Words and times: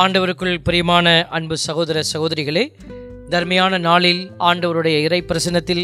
ஆண்டவருக்குள் 0.00 0.56
பிரியமான 0.66 1.06
அன்பு 1.36 1.56
சகோதர 1.64 2.02
சகோதரிகளே 2.10 2.62
தர்மையான 3.32 3.78
நாளில் 3.86 4.20
ஆண்டவருடைய 4.48 4.96
இறை 5.06 5.18
பிரசனத்தில் 5.30 5.82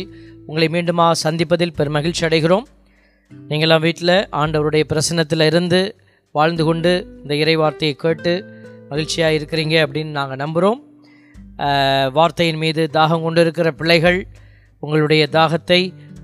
உங்களை 0.48 0.66
மீண்டுமா 0.74 1.06
சந்திப்பதில் 1.22 1.74
பெருமகிழ்ச்சி 1.78 2.22
அடைகிறோம். 2.28 2.66
நீங்களாம் 3.48 3.82
வீட்டில் 3.86 4.14
ஆண்டவருடைய 4.40 4.84
பிரசனத்தில் 4.92 5.44
இருந்து 5.46 5.80
வாழ்ந்து 6.34 6.66
கொண்டு 6.68 6.92
இந்த 7.22 7.34
இறை 7.42 7.56
வார்த்தையை 7.62 7.96
கேட்டு 8.04 8.34
மகிழ்ச்சியாக 8.90 9.38
இருக்கிறீங்க 9.38 9.74
அப்படின்னு 9.86 10.12
நாங்கள் 10.18 10.40
நம்புகிறோம் 10.44 10.80
வார்த்தையின் 12.18 12.62
மீது 12.64 12.84
தாகம் 12.98 13.26
கொண்டு 13.26 13.44
இருக்கிற 13.46 13.70
பிள்ளைகள் 13.80 14.20
உங்களுடைய 14.82 15.26
தாகத்தை 15.38 15.80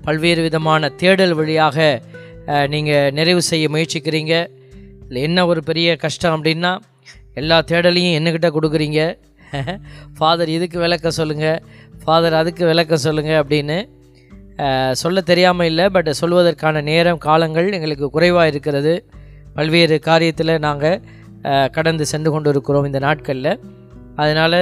பல்வேறு 0.07 0.41
விதமான 0.47 0.93
தேடல் 1.03 1.35
வழியாக 1.41 1.77
நீங்கள் 2.75 3.11
நிறைவு 3.19 3.43
செய்ய 3.51 3.67
முயற்சிக்கிறீங்க. 3.75 4.33
இல்லை 5.07 5.21
என்ன 5.29 5.39
ஒரு 5.51 5.63
பெரிய 5.71 5.89
கஷ்டம் 6.05 6.35
அப்படின்னா 6.37 6.73
எல்லா 7.41 7.57
தேடலையும் 7.71 8.15
என்னக்கிட்ட 8.19 8.49
கொடுக்குறீங்க? 8.55 9.01
ஃபாதர் 10.17 10.51
இதுக்கு 10.57 10.77
விளக்க 10.83 11.07
சொல்லுங்கள் 11.17 11.59
ஃபாதர் 12.03 12.35
அதுக்கு 12.41 12.63
விளக்க 12.71 12.97
சொல்லுங்கள் 13.07 13.39
அப்படின்னு 13.41 13.77
சொல்ல 15.01 15.19
தெரியாமல் 15.29 15.69
இல்லை 15.71 15.85
பட் 15.95 16.09
சொல்வதற்கான 16.21 16.81
நேரம் 16.89 17.21
காலங்கள் 17.27 17.67
எங்களுக்கு 17.77 18.07
குறைவாக 18.15 18.51
இருக்கிறது. 18.51 18.93
பல்வேறு 19.57 19.95
காரியத்தில் 20.09 20.53
நாங்கள் 20.65 20.99
கடந்து 21.75 22.05
சென்று 22.11 22.29
கொண்டு 22.33 22.49
இருக்கிறோம் 22.53 22.87
இந்த 22.89 22.99
நாட்களில். 23.05 23.53
அதனால் 24.21 24.59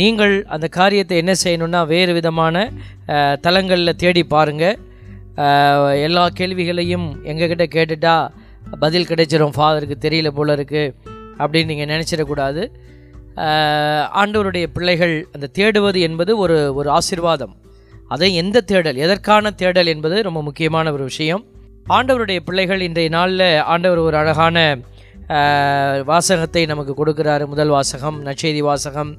நீங்கள் 0.00 0.34
அந்த 0.54 0.66
காரியத்தை 0.78 1.16
என்ன 1.22 1.32
செய்யணுன்னா 1.42 1.80
வேறு 1.94 2.12
விதமான 2.18 2.64
தலங்களில் 3.46 4.00
தேடி 4.02 4.22
பாருங்கள் 4.34 4.78
எல்லா 6.06 6.24
கேள்விகளையும் 6.38 7.06
எங்ககிட்ட 7.30 7.66
கேட்டுட்டா 7.76 8.14
பதில் 8.84 9.10
கிடைச்சிரும். 9.10 9.56
ஃபாதருக்கு 9.58 9.98
தெரியல 10.06 10.30
போல 10.38 10.54
இருக்குது 10.58 11.12
அப்படின்னு 11.38 11.70
நீங்கள் 11.70 11.92
நினச்சிடக்கூடாது. 11.92 12.62
ஆண்டவருடைய 14.20 14.66
பிள்ளைகள் 14.74 15.14
அந்த 15.34 15.46
தேடுவது 15.58 16.00
என்பது 16.08 16.32
ஒரு 16.44 16.58
ஒரு 16.74 16.88
ஆசீர்வாதம். 16.90 17.54
அதை 18.14 18.28
எந்த 18.42 18.58
தேடல் 18.70 19.02
எதற்கான 19.04 19.50
தேடல் 19.60 19.90
என்பது 19.92 20.16
ரொம்ப 20.22 20.40
முக்கியமான 20.42 20.92
ஒரு 20.92 21.04
விஷயம். 21.10 21.42
ஆண்டவருடைய 21.88 22.40
பிள்ளைகள் 22.48 22.80
இன்றைய 22.80 23.10
நாளில் 23.16 23.46
ஆண்டவர் 23.72 24.00
ஒரு 24.08 24.16
அழகான 24.16 24.58
வாசகத்தை 26.10 26.62
நமக்கு 26.72 26.92
கொடுக்கிறாரு. 26.98 27.44
முதல் 27.52 27.72
வாசகம் 27.76 28.18
நச்செய்தி 28.26 28.62
வாசகம். 28.68 29.10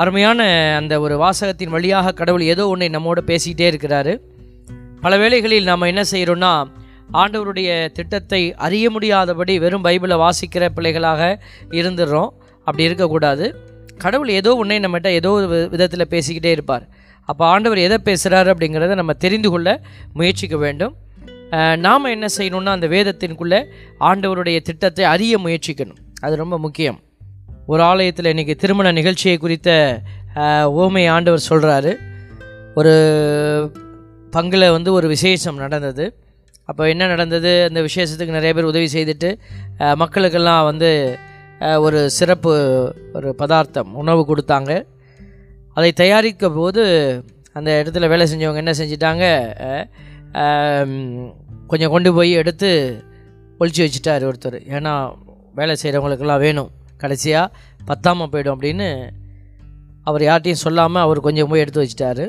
அருமையான 0.00 0.40
அந்த 0.78 0.94
ஒரு 1.00 1.14
வாசகத்தின் 1.24 1.74
வழியாக 1.74 2.12
கடவுள் 2.12 2.44
ஏதோ 2.52 2.64
ஒன்றை 2.72 2.88
நம்மோடு 2.96 3.22
பேசிக்கிட்டே 3.30 3.66
இருக்கிறாரு. 3.72 4.12
பல 5.04 5.12
வேளைகளில் 5.22 5.68
நாம் 5.70 5.90
என்ன 5.92 6.02
செய்கிறோன்னா 6.12 6.52
ஆண்டவருடைய 7.22 7.68
திட்டத்தை 7.92 8.40
அறிய 8.66 8.86
முடியாதபடி 8.90 9.54
வெறும் 9.58 9.84
பைபிளை 9.84 10.16
வாசிக்கிற 10.24 10.64
பிள்ளைகளாக 10.76 11.22
இருந்துடுறோம் 11.78 12.30
அப்படி 12.66 12.88
இருக்கக்கூடாது. 12.88 13.46
கடவுள் 14.04 14.30
ஏதோ 14.40 14.50
ஒன்றே 14.56 14.78
நம்மகிட்ட 14.78 15.10
ஏதோ 15.20 15.30
ஒரு 15.30 15.46
விதத்தில் 15.74 16.10
பேசிக்கிட்டே 16.10 16.50
இருப்பார். 16.56 16.84
அப்போ 17.28 17.44
ஆண்டவர் 17.46 17.78
எதை 17.78 17.98
பேசுகிறாரு 18.08 18.48
அப்படிங்கிறத 18.52 18.94
நம்ம 18.94 19.12
தெரிந்து 19.24 19.48
கொள்ள 19.50 19.68
முயற்சிக்க 20.12 20.56
வேண்டும். 20.56 20.94
நாம் 21.86 22.12
என்ன 22.14 22.26
செய்யணும்னா 22.36 22.72
அந்த 22.76 22.86
வேதத்தின்குள்ளே 22.86 23.60
ஆண்டவருடைய 24.08 24.58
திட்டத்தை 24.68 25.04
அறிய 25.14 25.34
முயற்சிக்கணும். 25.38 26.00
அது 26.20 26.34
ரொம்ப 26.36 26.58
முக்கியம். 26.58 26.98
ஒரு 27.66 27.82
ஆலயத்தில் 27.82 28.30
இன்றைக்கி 28.32 28.54
திருமண 28.54 28.92
நிகழ்ச்சியை 28.92 29.36
குறித்த 29.38 29.70
ஓமை 30.82 31.04
ஆண்டவர் 31.16 31.48
சொல்கிறாரு 31.50 31.92
ஒரு 32.74 32.94
பங்கில் 34.36 34.72
வந்து 34.76 34.90
ஒரு 34.92 35.06
விசேஷம் 35.08 35.62
நடந்தது. 35.64 36.06
அப்போ 36.70 36.82
என்ன 36.92 37.04
நடந்தது? 37.12 37.52
அந்த 37.68 37.80
விசேஷத்துக்கு 37.86 38.36
நிறைய 38.36 38.52
பேர் 38.56 38.70
உதவி 38.72 38.88
செய்துட்டு 38.94 39.30
மக்களுக்கெல்லாம் 40.02 40.66
வந்து 40.70 40.90
ஒரு 41.84 42.00
சிறப்பு 42.18 42.52
ஒரு 43.18 43.28
பதார்த்தம் 43.40 43.90
உணவு 44.02 44.22
கொடுத்தாங்க. 44.30 44.72
அதை 45.76 45.90
தயாரிக்க 46.02 46.50
போது 46.58 46.82
அந்த 47.58 47.70
இடத்துல 47.82 48.08
வேலை 48.12 48.24
செஞ்சவங்க 48.32 48.62
என்ன 48.64 48.74
செஞ்சிட்டாங்க? 48.80 49.24
கொஞ்சம் 51.70 51.92
கொண்டு 51.94 52.10
போய் 52.18 52.32
எடுத்து 52.42 52.70
ஒழிச்சு 53.60 53.84
வச்சுட்டார் 53.84 54.26
ஒருத்தர். 54.30 54.58
ஏன்னா 54.76 54.92
வேலை 55.60 55.74
செய்கிறவங்களுக்கெல்லாம் 55.82 56.44
வேணும். 56.46 56.70
கடைசியாக 57.02 57.54
பத்தாமல் 57.90 58.30
போயிடும் 58.32 58.56
அப்படின்னு 58.56 58.88
அவர் 60.08 60.22
யார்ட்டையும் 60.28 60.64
சொல்லாமல் 60.66 61.04
அவர் 61.06 61.26
கொஞ்சம் 61.26 61.50
போய் 61.50 61.62
எடுத்து 61.64 61.82
வச்சிட்டாரு. 61.84 62.24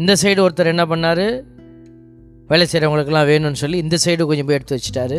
இந்த 0.00 0.12
சைடு 0.22 0.40
ஒருத்தர் 0.46 0.72
என்ன 0.74 0.84
பண்ணார்? 0.92 1.26
வேலை 2.50 2.64
செய்கிறவங்களுக்கெல்லாம் 2.70 3.28
வேணும்னு 3.30 3.60
சொல்லி 3.62 3.78
இந்த 3.84 3.96
சைடு 4.04 4.28
கொஞ்சம் 4.30 4.48
போய் 4.48 4.58
எடுத்து 4.58 4.76
வச்சிட்டாரு. 4.78 5.18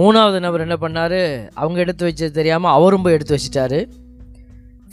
மூணாவது 0.00 0.38
நபர் 0.44 0.64
என்ன 0.64 0.76
பண்ணார்? 0.84 1.20
அவங்க 1.60 1.78
எடுத்து 1.84 2.04
வச்சது 2.08 2.36
தெரியாமல் 2.38 2.74
அவரும் 2.76 3.04
போய் 3.04 3.16
எடுத்து 3.16 3.36
வச்சிட்டாரு. 3.36 3.80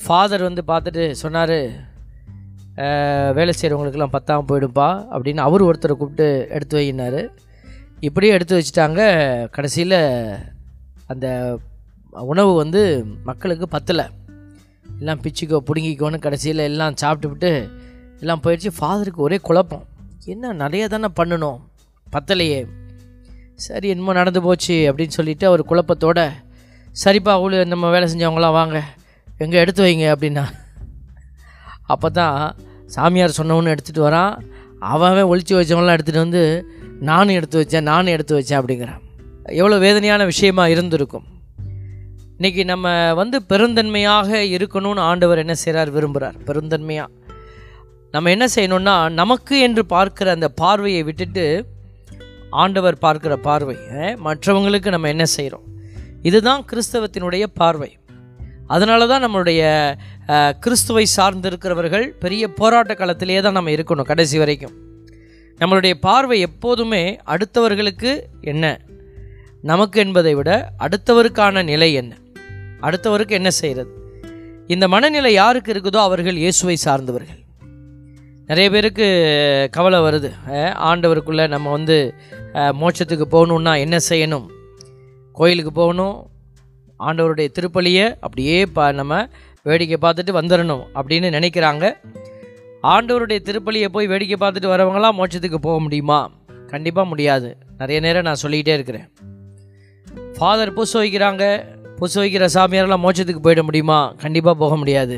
ஃபாதர் 0.03 0.47
வந்து 0.47 0.63
பார்த்துட்டு 0.71 1.03
சொன்னார் 1.23 1.57
வேலை 3.37 3.53
செய்கிறவங்களுக்கெல்லாம் 3.59 4.15
பத்தாமல் 4.15 4.47
போயிடும்பா 4.49 4.89
அப்படின்னு 5.13 5.41
அவர் 5.47 5.67
ஒருத்தரை 5.67 5.93
கூப்பிட்டு 5.99 6.27
எடுத்து 6.55 6.75
வையினார். 6.79 7.19
இப்படியே 8.07 8.33
எடுத்து 8.37 8.59
வச்சுட்டாங்க. 8.59 9.01
கடைசியில் 9.55 9.99
அந்த 11.13 11.27
உணவு 12.33 12.51
வந்து 12.63 12.81
மக்களுக்கு 13.29 13.65
பத்தலை. 13.75 14.05
எல்லாம் 14.99 15.21
பிச்சுக்கோ 15.23 15.57
பிடுங்கிக்கோன்னு 15.69 16.25
கடைசியில் 16.25 16.67
எல்லாம் 16.71 16.99
சாப்பிட்டுவிட்டு 17.01 17.51
எல்லாம் 18.23 18.43
போயிடுச்சு. 18.45 18.71
ஃபாதருக்கு 18.79 19.27
ஒரே 19.27 19.39
குழப்பம். 19.49 19.85
என்ன 20.33 20.53
நிறைய 20.53 20.87
தானே 20.87 21.09
பண்ணணும்? 21.19 21.59
பத்தலையே. 22.07 22.59
சரி 23.65 23.87
என்னமோ 23.87 24.13
நடந்து 24.13 24.41
போச்சு 24.41 24.75
அப்படின்னு 24.89 25.17
சொல்லிட்டு 25.19 25.45
அவர் 25.47 25.61
குழப்பத்தோட 25.69 26.19
சரிப்பா 27.03 27.31
அவ்வளோ 27.37 27.65
நம்ம 27.65 27.89
வேலை 27.89 28.07
செஞ்சவங்களாம் 28.11 28.57
வாங்க. 28.57 28.77
எங்கே 29.43 29.57
எடுத்து 29.59 29.81
வைங்க 29.83 30.05
அப்படின்னா. 30.13 30.45
அப்போ 31.93 32.09
தான் 32.09 32.55
சாமியார் 32.95 33.37
சொன்னவொன்னு 33.39 33.73
எடுத்துகிட்டு 33.73 34.07
வரான். 34.07 34.33
அவன் 34.79 35.29
ஒழிச்சு 35.31 35.53
வச்சவங்களாம் 35.57 35.97
எடுத்துகிட்டு 35.97 36.25
வந்து 36.25 36.43
நானும் 37.09 37.37
எடுத்து 37.39 37.61
வச்சேன் 37.61 37.87
நானும் 37.91 38.15
எடுத்து 38.15 38.35
வச்சேன் 38.39 38.59
அப்படிங்கிறான். 38.59 39.01
எவ்வளோ 39.61 39.77
வேதனையான 39.77 40.25
விஷயமா 40.25 40.67
இருந்திருக்கும். 40.67 41.27
இன்றைக்கி 42.37 42.63
நம்ம 42.63 43.13
வந்து 43.13 43.37
பெருந்தன்மையாக 43.51 44.29
இருக்கணும்னு 44.57 45.01
ஆண்டவர் 45.09 45.37
என்ன 45.37 45.53
செய்கிறார் 45.53 45.91
விரும்புகிறார் 45.97 46.37
பெருந்தன்மையாக 46.49 47.11
நம்ம 48.13 48.29
என்ன 48.35 48.45
செய்யணும்னா 48.55 48.95
நமக்கு 49.21 49.55
என்று 49.67 49.83
பார்க்கிற 49.93 50.27
அந்த 50.35 50.47
பார்வையை 50.61 51.01
விட்டுட்டு 51.07 51.45
ஆண்டவர் 52.61 52.97
பார்க்கிற 53.05 53.33
பார்வை 53.47 53.75
மற்றவங்களுக்கு 54.25 54.89
நம்ம 54.95 55.09
என்ன 55.15 55.25
செய்கிறோம் 55.37 55.65
இதுதான் 56.27 56.61
கிறிஸ்தவத்தினுடைய 56.69 57.45
பார்வை. 57.59 57.89
அதனால 58.73 59.01
தான் 59.11 59.23
நம்மளுடைய 59.25 59.61
கிறிஸ்துவை 60.63 61.03
சார்ந்திருக்கிறவர்கள் 61.15 62.05
பெரிய 62.23 62.43
போராட்ட 62.59 62.93
காலத்திலே 63.01 63.41
தான் 63.45 63.57
நம்ம 63.57 63.71
இருக்கணும் 63.75 64.09
கடைசி 64.11 64.37
வரைக்கும். 64.41 64.75
நம்மளுடைய 65.59 65.93
பார்வை 66.07 66.37
எப்போதுமே 66.47 67.03
அடுத்தவர்களுக்கு 67.33 68.11
என்ன? 68.51 68.65
நமக்கு 69.71 69.97
என்பதை 70.05 70.33
விட 70.39 70.49
அடுத்தவருக்கான 70.85 71.63
நிலை 71.71 71.89
என்ன? 72.01 72.13
அடுத்தவருக்கு 72.87 73.35
என்ன 73.39 73.51
செய்கிறது 73.61 73.93
இந்த 74.75 74.85
மனநிலை 74.93 75.33
யாருக்கு 75.41 75.71
இருக்குதோ 75.73 75.99
அவர்கள் 76.07 76.41
இயேசுவை 76.43 76.77
சார்ந்தவர்கள். 76.85 77.41
நிறைய 78.49 78.67
பேருக்கு 78.69 79.07
கவலை 79.71 79.99
வருது. 79.99 80.29
ஆண்டவருக்குள்ளே 80.89 81.45
நம்ம 81.53 81.71
வந்து 81.71 81.97
மோட்சத்துக்கு 82.53 83.25
போகணுன்னா 83.31 83.73
என்ன 83.83 83.97
செய்யணும்? 84.09 84.45
கோயிலுக்கு 85.33 85.71
போகணும் 85.71 86.15
ஆண்டவருடைய 87.07 87.47
திருப்பலியை 87.57 88.05
அப்படியே 88.13 88.65
பா 88.65 88.85
நம்ம 88.99 89.19
வேடிக்கை 89.63 89.97
பார்த்துட்டு 90.01 90.37
வந்துடணும் 90.39 90.83
அப்படின்னு 90.99 91.27
நினைக்கிறாங்க. 91.37 91.85
ஆண்டவருடைய 92.93 93.39
திருப்பலியை 93.49 93.89
போய் 93.95 94.07
வேடிக்கை 94.07 94.37
பார்த்துட்டு 94.41 94.71
வரவங்களாம் 94.73 95.19
மோட்சத்துக்கு 95.19 95.59
போக 95.67 95.79
முடியுமா? 95.79 96.19
கண்டிப்பாக 96.73 97.07
முடியாது. 97.07 97.49
நிறைய 97.77 97.99
நேரம் 98.05 98.27
நான் 98.27 98.43
சொல்லிக்கிட்டே 98.43 98.77
இருக்கிறேன். 98.79 99.07
ஃபாதர் 100.37 100.73
பூச 100.73 100.93
வைக்கிறாங்க 101.03 101.43
பூச 101.97 102.21
வைக்கிற 102.23 102.47
சாமியாரெல்லாம் 102.55 103.05
மோட்சத்துக்கு 103.07 103.43
போயிட 103.43 103.63
முடியுமா? 103.69 103.99
கண்டிப்பாக 104.23 104.57
போக 104.63 104.75
முடியாது. 104.77 105.17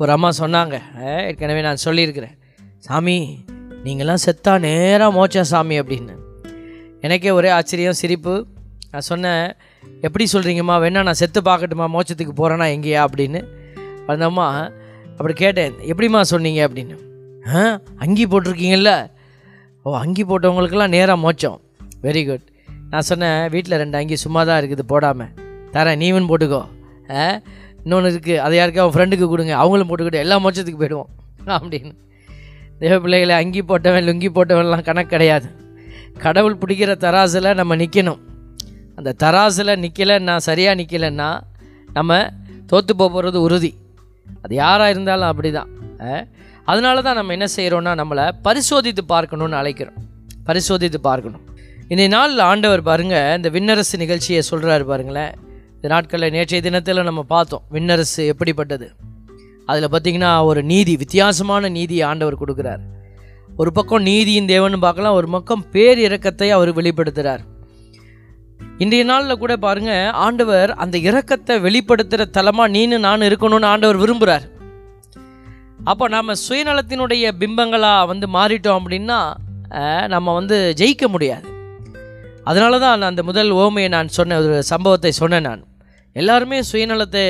ஒரு 0.00 0.12
அம்மா 0.12 0.28
சொன்னாங்க 0.38 0.76
ஏற்கனவே 1.04 1.60
நான் 1.60 1.76
சொல்லியிருக்கிறேன். 1.76 2.34
சாமி 2.78 3.44
நீங்களாம் 3.84 4.22
செத்தா 4.26 4.58
நேராக 4.58 5.10
மோச்சா 5.16 5.40
சாமி 5.40 5.80
அப்படின்னு. 5.80 6.14
எனக்கே 7.00 7.30
ஒரே 7.30 7.48
ஆச்சரியம் 7.48 7.92
சிரிப்பு. 7.92 8.46
நான் 8.90 9.00
சொன்னேன் 9.00 9.56
எப்படி 10.00 10.26
சொல்கிறீங்கம்மா 10.32 10.76
வேணா 10.84 11.02
நான் 11.02 11.20
செத்து 11.22 11.40
பார்க்கட்டுமா 11.40 11.86
மோச்சத்துக்கு 11.94 12.34
போகிறேன்னா 12.36 12.68
எங்கேயா? 12.76 13.06
அப்படின்னு. 13.06 13.40
வந்தம்மா 14.08 14.22
அம்மா 14.22 14.70
அப்படி 15.10 15.32
கேட்டேன் 15.32 15.74
எப்படிம்மா 15.80 16.20
சொன்னீங்க? 16.20 16.68
அப்படின்னு. 16.68 16.96
ஆ 17.54 17.80
அங்கி 17.96 18.26
போட்டிருக்கீங்கல்ல? 18.26 19.10
ஓ 19.82 19.96
அங்கி 19.96 20.24
போட்டவங்களுக்கெல்லாம் 20.24 20.88
நேராக 20.88 21.20
மோச்சம் 21.24 21.60
வெரி 22.02 22.26
குட் 22.26 22.46
நான் 22.90 23.08
சொன்னேன் 23.10 23.48
வீட்டில் 23.50 23.78
ரெண்டு 23.78 23.96
அங்கி 23.96 24.16
சும்மா 24.16 24.44
தான் 24.44 24.62
இருக்குது 24.62 24.82
போடாமல் 24.82 25.32
தரேன் 25.72 26.02
நீவன் 26.04 26.30
போட்டுக்கோ. 26.30 26.62
ஆ 27.10 27.40
இன்னொன்று 27.88 28.10
இருக்குது 28.10 28.42
அதை 28.46 28.54
யாருக்கா? 28.58 28.78
அவன் 28.78 28.94
ஃப்ரெண்டுக்கு 28.94 29.26
கொடுங்க. 29.26 29.56
அவங்களும் 29.56 29.90
போட்டுக்கிட்டு 29.90 30.22
எல்லா 30.24 30.36
மோட்சத்துக்கு 30.38 30.80
போயிடுவோம். 30.80 31.10
அப்படின்னு. 31.56 31.92
தேவ 32.78 32.98
பிள்ளைகளை 32.98 33.34
அங்கி 33.34 33.62
போட்டவன் 33.62 34.06
லுங்கி 34.08 34.28
போட்டவன்லாம் 34.34 34.86
கணக்கு 34.88 35.12
கிடையாது. 35.14 35.48
கடவுள் 36.18 36.56
பிடிக்கிற 36.56 36.92
தராசில் 37.04 37.54
நம்ம 37.54 37.76
நிற்கணும் 37.76 38.20
அந்த 38.96 39.10
தராசில் 39.24 39.72
நிற்கலைன்னா 39.84 40.36
சரியாக 40.36 40.78
நிற்கலைன்னா 40.80 41.28
நம்ம 41.92 42.18
தோற்று 42.66 42.96
போகிறது 42.96 43.40
உறுதி. 43.40 43.72
அது 44.42 44.54
யாராக 44.54 44.90
இருந்தாலும் 44.90 45.30
அப்படி 45.32 45.50
தான் 45.50 45.68
அதனால 46.64 47.02
தான் 47.02 47.18
நம்ம 47.18 47.32
என்ன 47.32 47.46
செய்கிறோன்னா 47.56 47.92
நம்மளை 48.00 48.24
பரிசோதித்து 48.42 49.04
பார்க்கணும்னு 49.04 49.56
அழைக்கிறோம். 49.56 49.98
பரிசோதித்து 50.44 51.00
பார்க்கணும். 51.00 51.44
இன்றைய 51.88 52.08
நாளில் 52.16 52.48
ஆண்டவர் 52.50 52.82
பாருங்கள் 52.82 53.36
இந்த 53.36 53.50
விண்ணரசு 53.50 53.96
நிகழ்ச்சியை 53.96 54.42
சொல்கிறாரு 54.50 54.84
பாருங்களேன். 54.84 55.34
இந்த 55.78 55.88
நாட்களில் 55.92 56.32
நேற்றைய 56.34 56.60
தினத்தில் 56.66 57.08
நம்ம 57.08 57.22
பார்த்தோம் 57.32 57.64
விண்ணரசு 57.74 58.22
எப்படிப்பட்டது? 58.32 58.86
அதில் 59.68 59.90
பார்த்திங்கன்னா 59.92 60.30
ஒரு 60.48 60.60
நீதி 60.70 60.94
வித்தியாசமான 61.02 61.68
நீதியை 61.76 62.04
ஆண்டவர் 62.08 62.36
கொடுக்குறார். 62.40 62.80
ஒரு 63.60 63.70
பக்கம் 63.76 64.02
நீதியின் 64.08 64.48
தேவன் 64.52 64.76
பார்க்கலாம் 64.84 65.16
ஒரு 65.18 65.28
பக்கம் 65.34 65.62
பேர் 65.74 66.00
இரக்கத்தை 66.06 66.48
அவர் 66.56 66.70
வெளிப்படுத்துகிறார் 66.78 67.42
இன்றைய 68.84 69.04
நாளில் 69.10 69.40
கூட 69.42 69.52
பாருங்க 69.64 69.92
ஆண்டவர் 70.26 70.70
அந்த 70.84 70.96
இறக்கத்தை 71.08 71.54
வெளிப்படுத்துகிற 71.66 72.26
தலமாக 72.38 72.72
நீனு 72.76 72.98
நான் 73.06 73.26
இருக்கணும்னு 73.28 73.70
ஆண்டவர் 73.72 74.00
விரும்புகிறார் 74.02 74.46
அப்போ 75.90 76.08
நம்ம 76.16 76.36
சுயநலத்தினுடைய 76.46 77.30
பிம்பங்களாக 77.42 78.10
வந்து 78.12 78.28
மாறிட்டோம் 78.38 78.80
அப்படின்னா 78.80 79.20
நம்ம 80.14 80.34
வந்து 80.40 80.58
ஜெயிக்க 80.80 81.06
முடியாது. 81.14 81.46
அதனால 82.50 82.78
தான் 82.84 82.98
நான் 83.00 83.12
அந்த 83.12 83.22
முதல் 83.30 83.50
ஓமையை 83.62 83.88
நான் 83.96 84.14
சொன்ன 84.18 84.38
ஒரு 84.42 84.58
சம்பவத்தை 84.72 85.12
சொன்னேன் 85.22 85.46
நான். 85.48 85.62
எல்லாருமே 86.16 86.58
சுயநலத்தை 86.68 87.24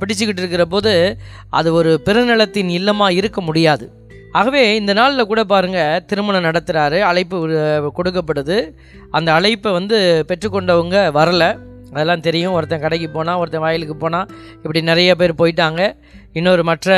பிடிச்சிக்கிட்டு 0.00 0.42
இருக்கிற 0.42 0.64
போது 0.74 0.92
அது 1.58 1.68
ஒரு 1.78 1.90
பிறநலத்தின் 2.06 2.70
இல்லமாக 2.78 3.18
இருக்க 3.20 3.40
முடியாது. 3.48 3.86
ஆகவே 4.40 4.62
இந்த 4.80 4.92
நாளில் 4.98 5.30
கூட 5.32 5.40
பாருங்கள் 5.50 6.04
திருமணம் 6.10 6.46
நடத்துகிறாரு 6.48 6.98
அழைப்பு 7.10 7.36
கொடுக்கப்படுது. 7.98 8.56
அந்த 9.18 9.28
அழைப்பை 9.38 9.72
வந்து 9.78 9.98
பெற்றுக்கொண்டவங்க 10.30 10.96
வரல. 11.18 11.44
அதெல்லாம் 11.94 12.24
தெரியும். 12.26 12.54
ஒருத்தன் 12.58 12.84
கடைக்கு 12.84 13.08
போனால் 13.16 13.40
ஒருத்தன் 13.40 13.64
வயலுக்கு 13.64 13.96
போனால் 14.04 14.30
இப்படி 14.62 14.80
நிறைய 14.90 15.10
பேர் 15.20 15.40
போயிட்டாங்க. 15.40 15.82
இன்னொரு 16.32 16.62
மற்ற 16.64 16.96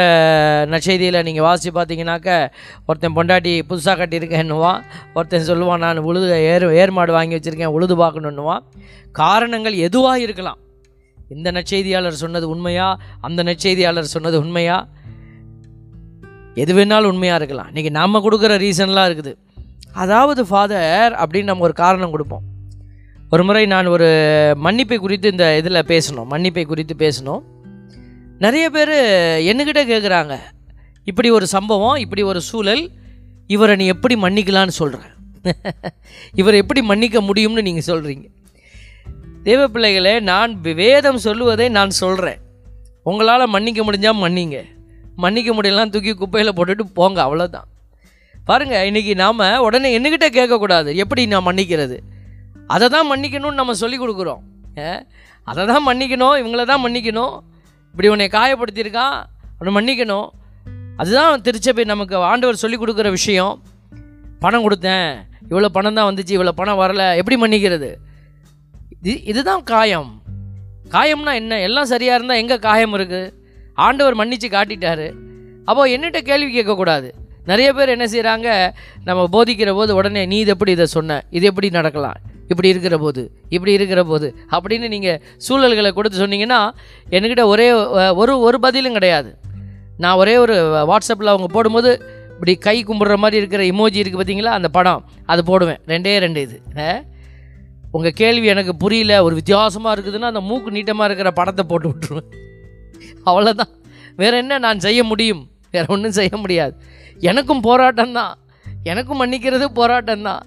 நச்செய்தியில் 0.70 1.22
நீங்கள் 1.22 1.42
வாசி 1.42 1.70
பார்த்தீங்கன்னாக்க 1.70 2.48
ஒருத்தன் 2.86 3.16
பொண்டாட்டி 3.16 3.52
புதுசாக 3.68 3.96
கட்டியிருக்கேன்னுவான் 4.00 4.82
ஒருத்தன் 5.14 5.48
சொல்லுவான் 5.48 5.78
நான் 5.78 5.98
உழுது 5.98 6.28
ஏர் 6.42 6.72
ஏர் 6.72 6.90
மாடு 6.90 7.12
வாங்கி 7.12 7.36
வச்சுருக்கேன் 7.36 7.74
உழுது 7.76 7.96
பார்க்கணுன்னுவான் 7.96 8.62
காரணங்கள் 9.12 9.72
எதுவாக 9.72 10.20
இருக்கலாம். 10.20 10.58
இந்த 11.28 11.50
நற்செய்தியாளர் 11.50 12.22
சொன்னது 12.22 12.48
உண்மையா? 12.48 12.98
அந்த 13.20 13.42
நற்செய்தியாளர் 13.42 14.12
சொன்னது 14.14 14.38
உண்மையா? 14.38 14.88
எது 16.54 16.74
வேணாலும் 16.74 17.12
உண்மையாக 17.14 17.44
இருக்கலாம். 17.44 17.70
இன்றைக்கி 17.74 17.90
நாம் 17.90 18.14
கொடுக்குற 18.14 18.52
ரீசன்லாம் 18.64 19.08
இருக்குது. 19.10 19.32
அதாவது 19.92 20.46
ஃபாதர் 20.46 21.12
அப்படின்னு 21.12 21.42
நம்ம 21.42 21.62
ஒரு 21.62 21.72
காரணம் 21.72 22.10
கொடுப்போம். 22.10 22.44
ஒரு 23.30 23.44
முறை 23.44 23.66
நான் 23.66 23.86
ஒரு 23.86 24.08
மன்னிப்பை 24.64 24.96
குறித்து 24.96 25.30
இந்த 25.30 25.56
இதில் 25.56 25.88
பேசணும். 25.88 26.30
மன்னிப்பை 26.30 26.64
குறித்து 26.64 26.96
பேசணும். 26.98 27.42
நிறைய 28.42 28.64
பேர் 28.74 28.94
என்கிட்ட 29.50 29.82
கேட்குறாங்க 29.90 30.34
இப்படி 31.06 31.28
ஒரு 31.30 31.46
சம்பவம் 31.46 31.98
இப்படி 32.04 32.22
ஒரு 32.22 32.40
சூழல் 32.50 32.84
இவரை 33.54 33.74
நீ 33.80 33.86
எப்படி 33.94 34.14
மன்னிக்கலான்னு 34.24 34.74
சொல்கிறேன் 34.82 35.10
இவரை 36.40 36.56
எப்படி 36.62 36.80
மன்னிக்க 36.90 37.18
முடியும்னு 37.26 37.64
நீங்கள் 37.66 37.88
சொல்கிறீங்க 37.88 38.26
தேவ 39.46 39.60
பிள்ளைகளே 39.74 40.14
நான் 40.30 40.52
வேதம் 40.80 41.20
சொல்லுவதை 41.26 41.66
நான் 41.78 41.92
சொல்கிறேன் 42.02 42.40
உங்களால் 43.06 43.52
மன்னிக்க 43.54 43.80
முடிஞ்சால் 43.86 44.20
மன்னிங்க. 44.24 44.58
மன்னிக்க 45.22 45.50
முடியலாம் 45.56 45.92
தூக்கி 45.94 46.12
குப்பையில் 46.20 46.56
போட்டுட்டு 46.58 46.84
போங்க 46.98 47.18
அவ்வளோதான் 47.26 47.68
பாருங்கள் 48.34 48.86
இன்றைக்கி 48.90 49.12
நாம் 49.22 49.42
உடனே 49.66 49.88
என்னக்கிட்ட 49.98 50.28
கேட்கக்கூடாது. 50.38 50.90
எப்படி 51.02 51.22
நான் 51.32 51.46
மன்னிக்கிறது? 51.48 51.96
அதை 52.74 52.86
தான் 52.94 53.08
மன்னிக்கணும்னு 53.12 53.60
நம்ம 53.60 53.74
சொல்லி 53.82 53.96
கொடுக்குறோம். 54.00 54.42
அதை 55.48 55.62
தான் 55.72 55.86
மன்னிக்கணும் 55.88 56.36
இவங்கள 56.40 56.64
தான் 56.72 56.82
மன்னிக்கணும். 56.84 57.34
இப்படி 57.94 58.08
உன்னை 58.12 58.26
காயப்படுத்தியிருக்கான் 58.38 59.16
அவனை 59.58 59.72
மன்னிக்கணும். 59.76 60.28
அதுதான் 61.00 61.42
திருச்சபை 61.46 61.84
நமக்கு 61.90 62.16
ஆண்டவர் 62.30 62.60
சொல்லிக் 62.62 62.82
கொடுக்குற 62.82 63.08
விஷயம். 63.10 63.54
பணம் 64.44 64.64
கொடுத்தேன். 64.64 65.10
இவ்வளோ 65.50 65.68
பணம் 65.76 65.96
தான் 65.98 66.08
வந்துச்சு 66.08 66.34
இவ்வளோ 66.36 66.52
பணம் 66.60 66.80
வரல. 66.80 67.02
எப்படி 67.20 67.36
மன்னிக்கிறது? 67.42 67.90
இது 68.98 69.14
இதுதான் 69.30 69.62
காயம். 69.72 70.10
காயம்னா 70.94 71.32
என்ன? 71.42 71.60
எல்லாம் 71.66 71.90
சரியாக 71.92 72.16
இருந்தால் 72.18 72.40
எங்கே 72.42 72.58
காயம் 72.66 72.94
இருக்குது 72.98 73.32
ஆண்டவர் 73.86 74.18
மன்னிச்சு 74.20 74.50
காட்டிட்டாரு. 74.56 75.08
அப்போ 75.68 75.82
என்னட்ட 75.96 76.18
கேள்வி 76.30 76.50
கேட்கக்கூடாது. 76.56 77.08
நிறைய 77.50 77.70
பேர் 77.76 77.94
என்ன 77.96 78.06
செய்கிறாங்க 78.14 78.48
நம்ம 79.08 79.28
போதிக்கிற 79.34 79.72
போது 79.80 79.94
உடனே 80.00 80.24
நீ 80.32 80.38
இது 80.44 80.52
எப்படி 80.56 80.72
இதை 80.78 80.86
சொன்ன? 80.96 81.22
இது 81.36 81.46
எப்படி 81.50 81.70
நடக்கலாம்? 81.78 82.18
இப்படி 82.50 82.68
இருக்கிற 82.74 82.96
போது 83.04 83.22
இப்படி 83.54 83.72
இருக்கிற 83.78 84.00
போது 84.10 84.28
அப்படின்னு 84.54 84.88
நீங்கள் 84.94 85.18
சூழல்களை 85.46 85.90
கொடுத்து 85.98 86.22
சொன்னீங்கன்னா 86.22 86.60
என்கிட்ட 87.14 87.44
ஒரே 87.52 87.68
ஒரு 88.22 88.34
ஒரு 88.48 88.58
பதிலும் 88.66 88.96
கிடையாது. 88.98 89.30
நான் 90.02 90.18
ஒரே 90.22 90.34
ஒரு 90.44 90.54
வாட்ஸ்அப்பில் 90.90 91.32
அவங்க 91.32 91.48
போடும்போது 91.56 91.90
இப்படி 92.34 92.52
கை 92.66 92.76
கும்பிட்ற 92.86 93.16
மாதிரி 93.24 93.36
இருக்கிற 93.40 93.62
இமோஜி 93.72 93.98
இருக்குது 94.02 94.20
பார்த்தீங்களா? 94.20 94.54
அந்த 94.58 94.68
படம் 94.76 95.02
அது 95.32 95.40
போடுவேன். 95.50 95.80
ரெண்டே 95.92 96.14
ரெண்டு 96.24 96.40
இது. 96.46 96.56
உங்கள் 97.96 98.16
கேள்வி 98.20 98.46
எனக்கு 98.54 98.72
புரியல 98.84 99.16
ஒரு 99.26 99.34
வித்தியாசமாக 99.40 99.94
இருக்குதுன்னா 99.96 100.30
அந்த 100.32 100.42
மூக்கு 100.48 100.70
நீட்டமாக 100.76 101.08
இருக்கிற 101.08 101.30
படத்தை 101.40 101.64
போட்டு 101.72 101.88
விட்ருவேன் 101.90 102.30
அவ்வளோதான் 103.28 103.72
வேறு 104.20 104.36
என்ன 104.42 104.58
நான் 104.64 104.84
செய்ய 104.86 105.00
முடியும்? 105.10 105.42
வேறு 105.74 105.92
ஒன்றும் 105.94 106.16
செய்ய 106.18 106.32
முடியாது. 106.44 106.74
எனக்கும் 107.30 107.62
போராட்டம் 107.68 108.16
தான் 108.18 108.32
எனக்கும் 108.92 109.20
மன்னிக்கிறது 109.22 109.66
போராட்டம் 109.78 110.26
தான் 110.28 110.42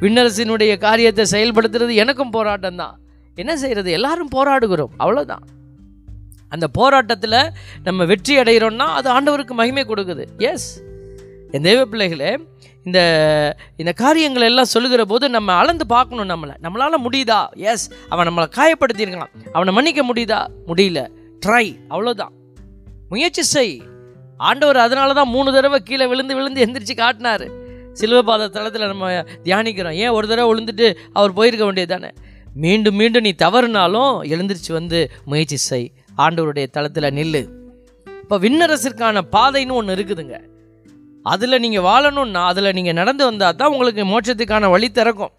விண்ணரசினுடைய 0.00 0.78
காரியத்தை 0.78 1.24
செயல்படுத்துறது 1.30 1.94
எனக்கும் 1.94 2.30
போராட்டம் 2.30 2.76
தான் 2.76 2.98
என்ன 3.34 3.56
செய்கிறது 3.56 3.90
எல்லாரும் 3.90 4.34
போராடுகிறோம். 4.36 4.92
அவ்வளோதான் 4.98 5.44
அந்த 6.48 6.68
போராட்டத்தில் 6.68 7.40
நம்ம 7.84 8.04
வெற்றி 8.04 8.36
அடைகிறோம்னா 8.36 8.86
அது 8.98 9.08
ஆண்டவருக்கு 9.10 9.50
மகிமை 9.50 9.84
கொடுக்குது. 9.84 10.24
எஸ் 10.36 10.82
என் 11.50 11.62
தெய்வ 11.62 11.84
பிள்ளைகளே 11.84 12.38
இந்த 12.84 13.00
இந்த 13.76 13.92
காரியங்கள் 13.92 14.42
எல்லாம் 14.42 14.64
சொல்லுகிற 14.64 15.04
போது 15.04 15.28
நம்ம 15.28 15.52
அளந்து 15.52 15.86
பார்க்கணும் 15.86 16.30
நம்மளை. 16.30 16.54
நம்மளால் 16.62 17.04
முடியுதா? 17.04 17.48
எஸ் 17.54 17.90
அவன் 18.08 18.28
நம்மளை 18.28 18.48
காயப்படுத்தியிருக்கலாம். 18.56 19.32
அவனை 19.52 19.74
மன்னிக்க 19.74 20.02
முடியுதா? 20.02 20.40
முடியல. 20.66 21.02
ட்ரை 21.46 21.66
அவ்வளோதான் 21.88 22.34
முயற்சி 23.08 23.42
செய். 23.42 23.82
ஆண்டவர் 24.36 24.76
அதனால 24.76 25.12
தான் 25.12 25.28
மூணு 25.28 25.52
தடவை 25.52 25.80
கீழே 25.80 26.06
விழுந்து 26.06 26.34
விழுந்து 26.34 26.64
எந்திரிச்சு 26.66 26.96
காட்டினார். 26.96 27.57
சிலுவபாத 28.00 28.50
தளத்தில் 28.56 28.90
நம்ம 28.92 29.12
தியானிக்கிறோம். 29.46 29.96
ஏன் 30.04 30.14
ஒரு 30.16 30.26
தடவை 30.30 30.48
விழுந்துட்டு 30.50 30.88
அவர் 31.18 31.36
போயிருக்க 31.38 31.64
வேண்டியது 31.64 31.92
தானே 31.94 32.10
மீண்டும் 32.64 32.96
மீண்டும் 33.00 33.24
நீ 33.26 33.32
தவறுனாலும் 33.44 34.12
எழுந்திரிச்சு 34.34 34.72
வந்து 34.78 35.00
முயற்சி 35.30 35.58
செய். 35.68 35.88
ஆண்டவருடைய 36.24 36.66
தளத்தில் 36.76 37.14
நில்லு. 37.18 37.42
இப்போ 38.22 38.36
விண்ணரசிற்கான 38.44 39.22
பாதைன்னு 39.34 39.76
ஒன்று 39.80 39.94
இருக்குதுங்க. 39.96 40.36
அதில் 41.24 41.62
நீங்கள் 41.64 41.86
வாழணும்னா 41.88 42.42
அதில் 42.52 42.76
நீங்கள் 42.78 42.98
நடந்து 43.00 43.24
வந்தால் 43.28 43.58
தான் 43.60 43.72
உங்களுக்கு 43.74 44.04
மோட்சத்துக்கான 44.12 44.70
வழி 44.74 44.88
திறக்கும். 44.90 45.32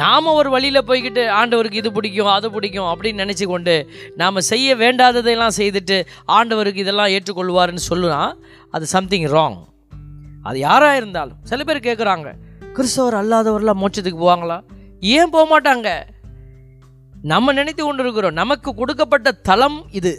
நாம் 0.00 0.28
ஒரு 0.38 0.48
வழியில் 0.54 0.86
போய்கிட்டு 0.88 1.22
ஆண்டவருக்கு 1.38 1.80
இது 1.80 1.90
பிடிக்கும் 1.96 2.30
அது 2.34 2.48
பிடிக்கும் 2.54 2.88
அப்படின்னு 2.90 3.22
நினச்சி 3.24 3.46
கொண்டு 3.46 3.74
நாம் 4.20 4.46
செய்ய 4.50 4.76
வேண்டாததையெல்லாம் 4.82 5.56
செய்துட்டு 5.58 5.96
ஆண்டவருக்கு 6.36 6.84
இதெல்லாம் 6.84 7.12
ஏற்றுக்கொள்வாருன்னு 7.16 7.84
சொல்லுனா 7.90 8.20
அது 8.76 8.86
சம்திங் 8.94 9.28
ராங் 9.34 9.58
அது 10.48 10.58
யாராக 10.68 10.98
இருந்தாலும். 11.00 11.38
சில 11.50 11.60
பேர் 11.68 11.86
கேட்குறாங்க 11.88 12.28
கிறிஸ்தவர் 12.76 13.16
அல்லாதவர்லாம் 13.20 13.80
மோட்சத்துக்கு 13.82 14.20
போவாங்களா? 14.24 14.58
ஏன் 15.16 15.32
போக 15.34 15.44
மாட்டாங்க 15.52 15.88
நம்ம 17.32 17.52
நினைத்து 17.58 17.82
கொண்டு 17.82 18.02
இருக்கிறோம் 18.04 18.38
நமக்கு 18.42 18.70
கொடுக்கப்பட்ட 18.78 19.28
தளம் 19.48 19.80
இது. 19.98 20.12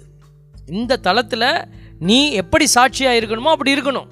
இந்த 0.75 1.00
தளத்தில் 1.08 1.50
நீ 2.10 2.20
எப்படி 2.42 2.65
சாட்சியாக 2.75 3.20
இருக்கணுமோ 3.20 3.53
அப்படி 3.56 3.74
இருக்கணும். 3.75 4.08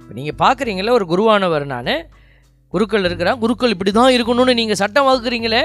இப்போ 0.00 0.12
நீங்கள் 0.18 0.38
பார்க்குறீங்களே 0.42 0.94
ஒரு 0.98 1.06
குருவானவர் 1.12 1.66
நான். 1.74 1.94
குருக்கள் 2.72 3.06
இருக்கிறான் 3.08 3.40
குருக்கள் 3.44 3.74
இப்படி 3.74 3.92
தான் 4.00 4.14
இருக்கணும்னு 4.16 4.58
நீங்கள் 4.60 4.80
சட்டம் 4.82 5.06
வகுக்கிறீங்களே. 5.08 5.62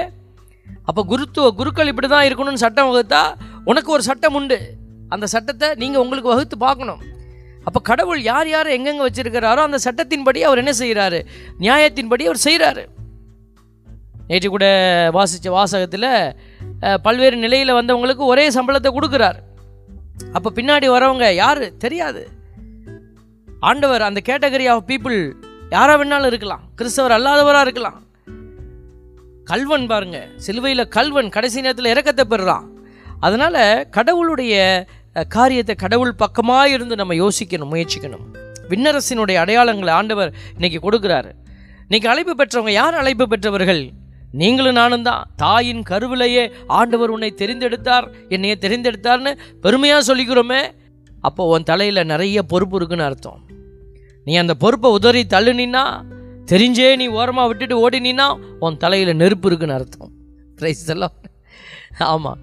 அப்போ 0.88 1.02
குருத்துவ 1.12 1.46
குருக்கள் 1.60 1.90
இப்படி 1.92 2.08
தான் 2.14 2.26
இருக்கணும்னு 2.28 2.64
சட்டம் 2.64 2.88
வகுத்தா 2.90 3.22
உனக்கு 3.70 3.90
ஒரு 3.96 4.04
சட்டம் 4.08 4.36
உண்டு. 4.40 4.58
அந்த 5.14 5.26
சட்டத்தை 5.34 5.68
நீங்கள் 5.82 6.02
உங்களுக்கு 6.04 6.32
வகுத்து 6.32 6.56
பார்க்கணும். 6.66 7.00
அப்போ 7.68 7.80
கடவுள் 7.88 8.20
யார் 8.28 8.48
யார் 8.54 8.74
எங்கெங்கே 8.76 9.06
வச்சுருக்கிறாரோ 9.06 9.62
அந்த 9.68 9.78
சட்டத்தின்படி 9.86 10.40
அவர் 10.48 10.60
என்ன 10.62 10.72
செய்கிறாரு 10.82 11.18
நியாயத்தின்படி 11.64 12.24
அவர் 12.30 12.46
செய்கிறாரு 12.46 12.84
நேற்று 14.30 14.48
கூட 14.54 14.66
வாசித்த 15.16 15.50
வாசகத்தில் 15.56 16.10
பல்வேறு 17.04 17.36
நிலையில் 17.44 17.76
வந்தவங்களுக்கு 17.78 18.24
ஒரே 18.32 18.44
சம்பளத்தை 18.56 18.90
கொடுக்குறார். 18.96 19.38
அப்போ 20.36 20.48
பின்னாடி 20.56 20.86
வரவங்க 20.94 21.26
யார்? 21.42 21.62
தெரியாது. 21.84 22.22
ஆண்டவர் 23.68 24.02
அந்த 24.08 24.20
கேட்டகரி 24.28 24.66
ஆஃப் 24.72 24.88
பீப்புள் 24.90 25.18
யாராக 25.76 25.96
வேணாலும் 26.00 26.30
இருக்கலாம். 26.32 26.64
கிறிஸ்தவர் 26.80 27.16
அல்லாதவராக 27.16 27.66
இருக்கலாம். 27.66 27.98
கல்வன் 29.52 29.88
பாருங்கள் 29.92 30.28
சிலுவையில் 30.46 30.92
கல்வன் 30.96 31.34
கடைசி 31.36 31.64
நேரத்தில் 31.64 31.92
இறக்கத்தை 31.94 32.26
பெறுறான். 32.32 32.66
அதனால் 33.26 33.62
கடவுளுடைய 33.96 34.54
காரியத்தை 35.24 35.74
கடவுள் 35.74 36.14
பக்கமாக 36.14 36.68
இருந்து 36.68 36.96
நம்ம 36.96 37.14
யோசிக்கணும் 37.14 37.72
முயற்சிக்கணும். 37.72 38.24
விண்ணரசினுடைய 38.70 39.36
அடையாளங்களை 39.44 39.88
ஆண்டவர் 39.88 40.34
இன்னைக்கு 40.52 40.90
கொடுக்குறாரு. 40.90 41.30
இன்னைக்கு 41.82 42.08
அழைப்பு 42.08 42.34
பெற்றவங்க 42.34 42.68
யார்? 42.68 42.94
அழைப்பு 42.94 43.28
பெற்றவர்கள்? 43.28 43.90
நீங்களும் 44.32 44.74
நானும் 44.74 45.02
தான். 45.02 45.30
தாயின் 45.36 45.82
கருவிலேயே 45.82 46.52
ஆண்டவர் 46.66 47.10
உன்னை 47.10 47.34
தெரிந்தெடுத்தார். 47.36 48.06
என்னையே 48.28 48.56
தெரிந்தெடுத்தார்னு 48.60 49.38
பெருமையாக 49.60 50.14
சொல்லிக்கிறோமே. 50.14 50.60
அப்போ 51.20 51.44
உன் 51.46 51.62
தலையில் 51.62 52.04
நிறைய 52.04 52.42
பொறுப்பு 52.42 52.76
இருக்குன்னு 52.76 53.04
அர்த்தம். 53.04 53.40
நீ 54.24 54.34
அந்த 54.34 54.54
பொறுப்பை 54.54 54.90
உதறி 54.90 55.22
தள்ளுனின்னா 55.30 56.02
தெரிஞ்சே 56.46 56.96
நீ 56.96 57.06
ஓரமாக 57.06 57.48
விட்டுட்டு 57.48 57.88
ஓடினீன்னா 57.88 58.26
உன் 58.60 58.76
தலையில் 58.76 59.16
நெருப்பு 59.16 59.46
இருக்குன்னு 59.48 59.74
அர்த்தம். 59.74 60.12
ரைஸ் 60.56 60.86
எல்லாம் 60.86 61.16
ஆமாம் 61.98 62.38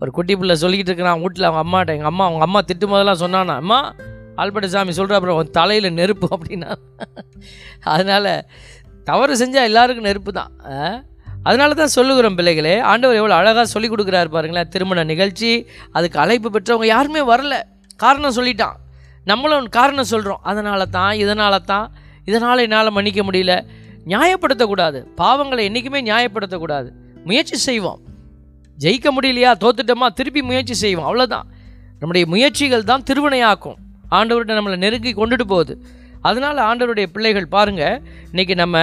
ஒரு 0.00 0.10
குட்டி 0.16 0.34
பிள்ளை 0.40 0.54
சொல்லிக்கிட்டு 0.62 0.90
இருக்கிறான் 0.92 1.22
வீட்டில் 1.22 1.48
அவங்க 1.48 1.62
அம்மாட்ட 1.64 1.96
எங்கள் 1.96 2.10
அம்மா 2.12 2.24
அவங்க 2.28 2.44
அம்மா 2.46 2.60
திட்டும் 2.68 2.92
போதெல்லாம் 2.92 3.22
சொன்னானா 3.24 3.54
அம்மா 3.62 3.78
ஆல்பர்ட் 4.42 4.72
சாமி 4.74 4.92
சொல்கிற 4.98 5.16
அப்புறம் 5.18 5.36
உன் 5.40 5.56
தலையில் 5.58 5.96
நெருப்பு 5.98 6.26
அப்படின்னா. 6.36 6.70
அதனால் 7.94 8.30
தவறு 9.08 9.34
செஞ்சால் 9.42 9.68
எல்லாருக்கும் 9.70 10.08
நெருப்பு 10.08 10.30
தான். 10.38 10.52
அதனால 11.48 11.74
தான் 11.80 11.94
சொல்லுகிறோம் 11.96 12.36
பிள்ளைகளே 12.38 12.74
ஆண்டவர் 12.90 13.18
எவ்வளோ 13.20 13.36
அழகாக 13.40 13.66
சொல்லி 13.74 13.88
கொடுக்குறாரு 13.92 14.28
பாருங்களேன் 14.34 14.70
திருமண 14.74 15.04
நிகழ்ச்சி 15.12 15.50
அதுக்கு 15.96 16.18
அழைப்பு 16.22 16.50
பெற்றவங்க 16.54 16.88
யாருமே 16.94 17.22
வரல. 17.32 17.54
காரணம் 18.04 18.36
சொல்லிட்டான். 18.38 18.76
நம்மளும் 19.30 19.68
காரணம் 19.78 20.10
சொல்கிறோம் 20.12 20.42
அதனால 20.52 20.86
தான் 20.96 21.12
இதனால 21.24 21.54
தான் 21.72 21.86
இதனால் 22.30 22.64
என்னால் 22.66 22.94
மன்னிக்க 22.96 23.22
முடியல. 23.28 23.54
நியாயப்படுத்தக்கூடாது. 24.12 24.98
பாவங்களை 25.20 25.62
என்றைக்குமே 25.68 26.00
நியாயப்படுத்தக்கூடாது. 26.08 26.88
முயற்சி 27.28 27.56
செய்வோம். 27.68 28.00
ஜெயிக்க 28.82 29.08
முடியலையா? 29.16 29.50
தோத்துட்டோமா? 29.64 30.08
திருப்பி 30.18 30.42
முயற்சி 30.50 30.74
செய்வோம். 30.84 31.08
அவ்வளோதான் 31.08 31.48
நம்முடைய 32.00 32.24
முயற்சிகள் 32.32 32.88
தான் 32.90 33.04
திருவினையாக்கும். 33.10 33.78
ஆண்டவர்கிட்ட 34.16 34.54
நம்மளை 34.58 34.78
நெருங்கி 34.84 35.12
கொண்டுட்டு 35.20 35.46
போகுது. 35.52 35.74
அதனால் 36.28 36.58
ஆண்டவருடைய 36.68 37.06
பிள்ளைகள் 37.14 37.52
பாருங்கள் 37.54 37.96
இன்றைக்கி 38.32 38.54
நம்ம 38.62 38.76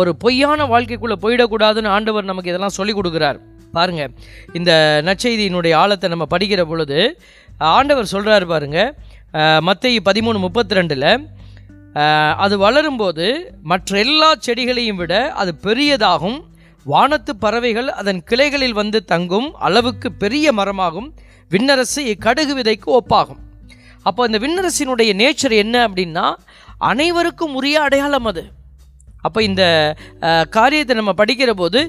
ஒரு 0.00 0.10
பொய்யான 0.24 0.66
வாழ்க்கைக்குள்ளே 0.72 1.16
போயிடக்கூடாதுன்னு 1.24 1.94
ஆண்டவர் 1.96 2.30
நமக்கு 2.30 2.50
இதெல்லாம் 2.52 2.76
சொல்லிக் 2.78 2.98
கொடுக்குறார். 2.98 3.38
பாருங்கள் 3.76 4.12
இந்த 4.58 4.72
நற்செய்தியினுடைய 5.06 5.72
ஆழத்தை 5.82 6.06
நம்ம 6.12 6.26
படிக்கிற 6.34 6.62
பொழுது 6.70 6.98
ஆண்டவர் 7.76 8.12
சொல்கிறார் 8.12 8.46
பாருங்க 8.52 8.78
மத்திய 9.68 10.00
பதிமூணு 10.08 10.38
முப்பத்தி 10.44 10.76
ரெண்டில் 10.78 11.10
அது 12.44 12.54
வளரும்போது 12.64 13.26
மற்ற 13.70 13.98
எல்லா 14.04 14.30
செடிகளையும் 14.46 15.00
விட 15.00 15.14
அது 15.40 15.52
பெரியதாகும் 15.66 16.38
வானத்து 16.90 17.32
பறவைகள் 17.44 17.88
அதன் 18.00 18.20
கிளைகளில் 18.30 18.76
வந்து 18.80 18.98
தங்கும் 19.12 19.48
அளவுக்கு 19.66 20.08
பெரிய 20.22 20.52
மரமாகும். 20.58 21.08
விண்ணரசு 21.52 22.00
இக்கடுகு 22.12 22.52
விதைக்கு 22.58 22.88
ஒப்பாகும். 22.98 23.40
அப்போ 24.08 24.20
இந்த 24.28 24.38
விண்ணரசினுடைய 24.44 25.10
நேச்சர் 25.22 25.54
என்ன 25.62 25.76
அப்படின்னா 25.86 26.26
அனைவருக்கும் 26.90 27.56
உரிய 27.58 27.76
அடையாளம் 27.86 28.28
அது. 28.30 28.44
அப்போ 29.26 29.40
இந்த 29.48 29.62
காரியத்தை 30.56 30.94
நம்ம 30.98 31.12
படிக்கிற 31.20 31.50
போது 31.60 31.80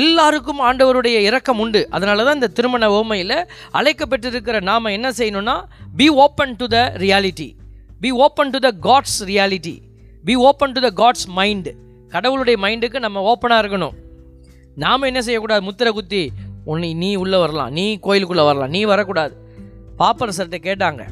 எல்லாருக்கும் 0.00 0.60
ஆண்டவருடைய 0.68 1.16
இரக்கம் 1.28 1.60
உண்டு. 1.64 1.80
அதனால 1.96 2.24
தான் 2.26 2.38
இந்த 2.40 2.50
திருமண 2.58 2.88
ஓமையில் 3.00 3.36
அழைக்கப்பட்டிருக்கிற 3.78 4.62
நாம் 4.70 4.94
என்ன 4.96 5.08
செய்யணும்னா 5.18 5.56
be 6.00 6.08
open 6.24 6.56
to 6.62 6.68
the 6.76 6.80
reality 7.04 7.48
be 8.04 8.12
open 8.26 8.52
to 8.56 8.60
the 8.66 8.70
God's 8.88 9.20
reality 9.32 9.76
be 10.28 10.36
open 10.50 10.74
to 10.76 10.82
the 10.88 10.90
God's 11.02 11.26
mind 11.38 11.72
கடவுளுடைய 12.14 12.58
மைண்டுக்கு 12.66 12.98
நம்ம 13.06 13.22
ஓப்பனாக 13.32 13.62
இருக்கணும். 13.64 13.96
நாம் 14.82 15.08
என்ன 15.10 15.20
செய்யக்கூடாது? 15.26 15.62
முத்திரை 15.68 15.92
குத்தி 15.92 16.22
உன்னை 16.72 16.90
நீ 17.02 17.10
உள்ளே 17.22 17.38
வரலாம். 17.44 17.72
நீ 17.78 17.84
கோயிலுக்குள்ளே 18.06 18.44
வரலாம். 18.50 18.74
நீ 18.76 18.80
வரக்கூடாது. 18.92 19.34
பாப்பரசர்கிட்ட 19.98 20.58
கேட்டாங்க. 20.68 21.02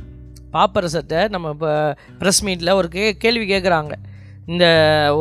பாப்பரசர்கிட்ட 0.52 1.28
நம்ம 1.34 1.48
இப்போ 1.54 1.72
ப்ரெஸ் 2.20 2.42
மீட்டில் 2.42 2.76
ஒரு 2.80 2.88
கே 2.88 3.04
கேள்வி 3.22 3.46
கேட்குறாங்க 3.52 3.94
இந்த 4.46 4.66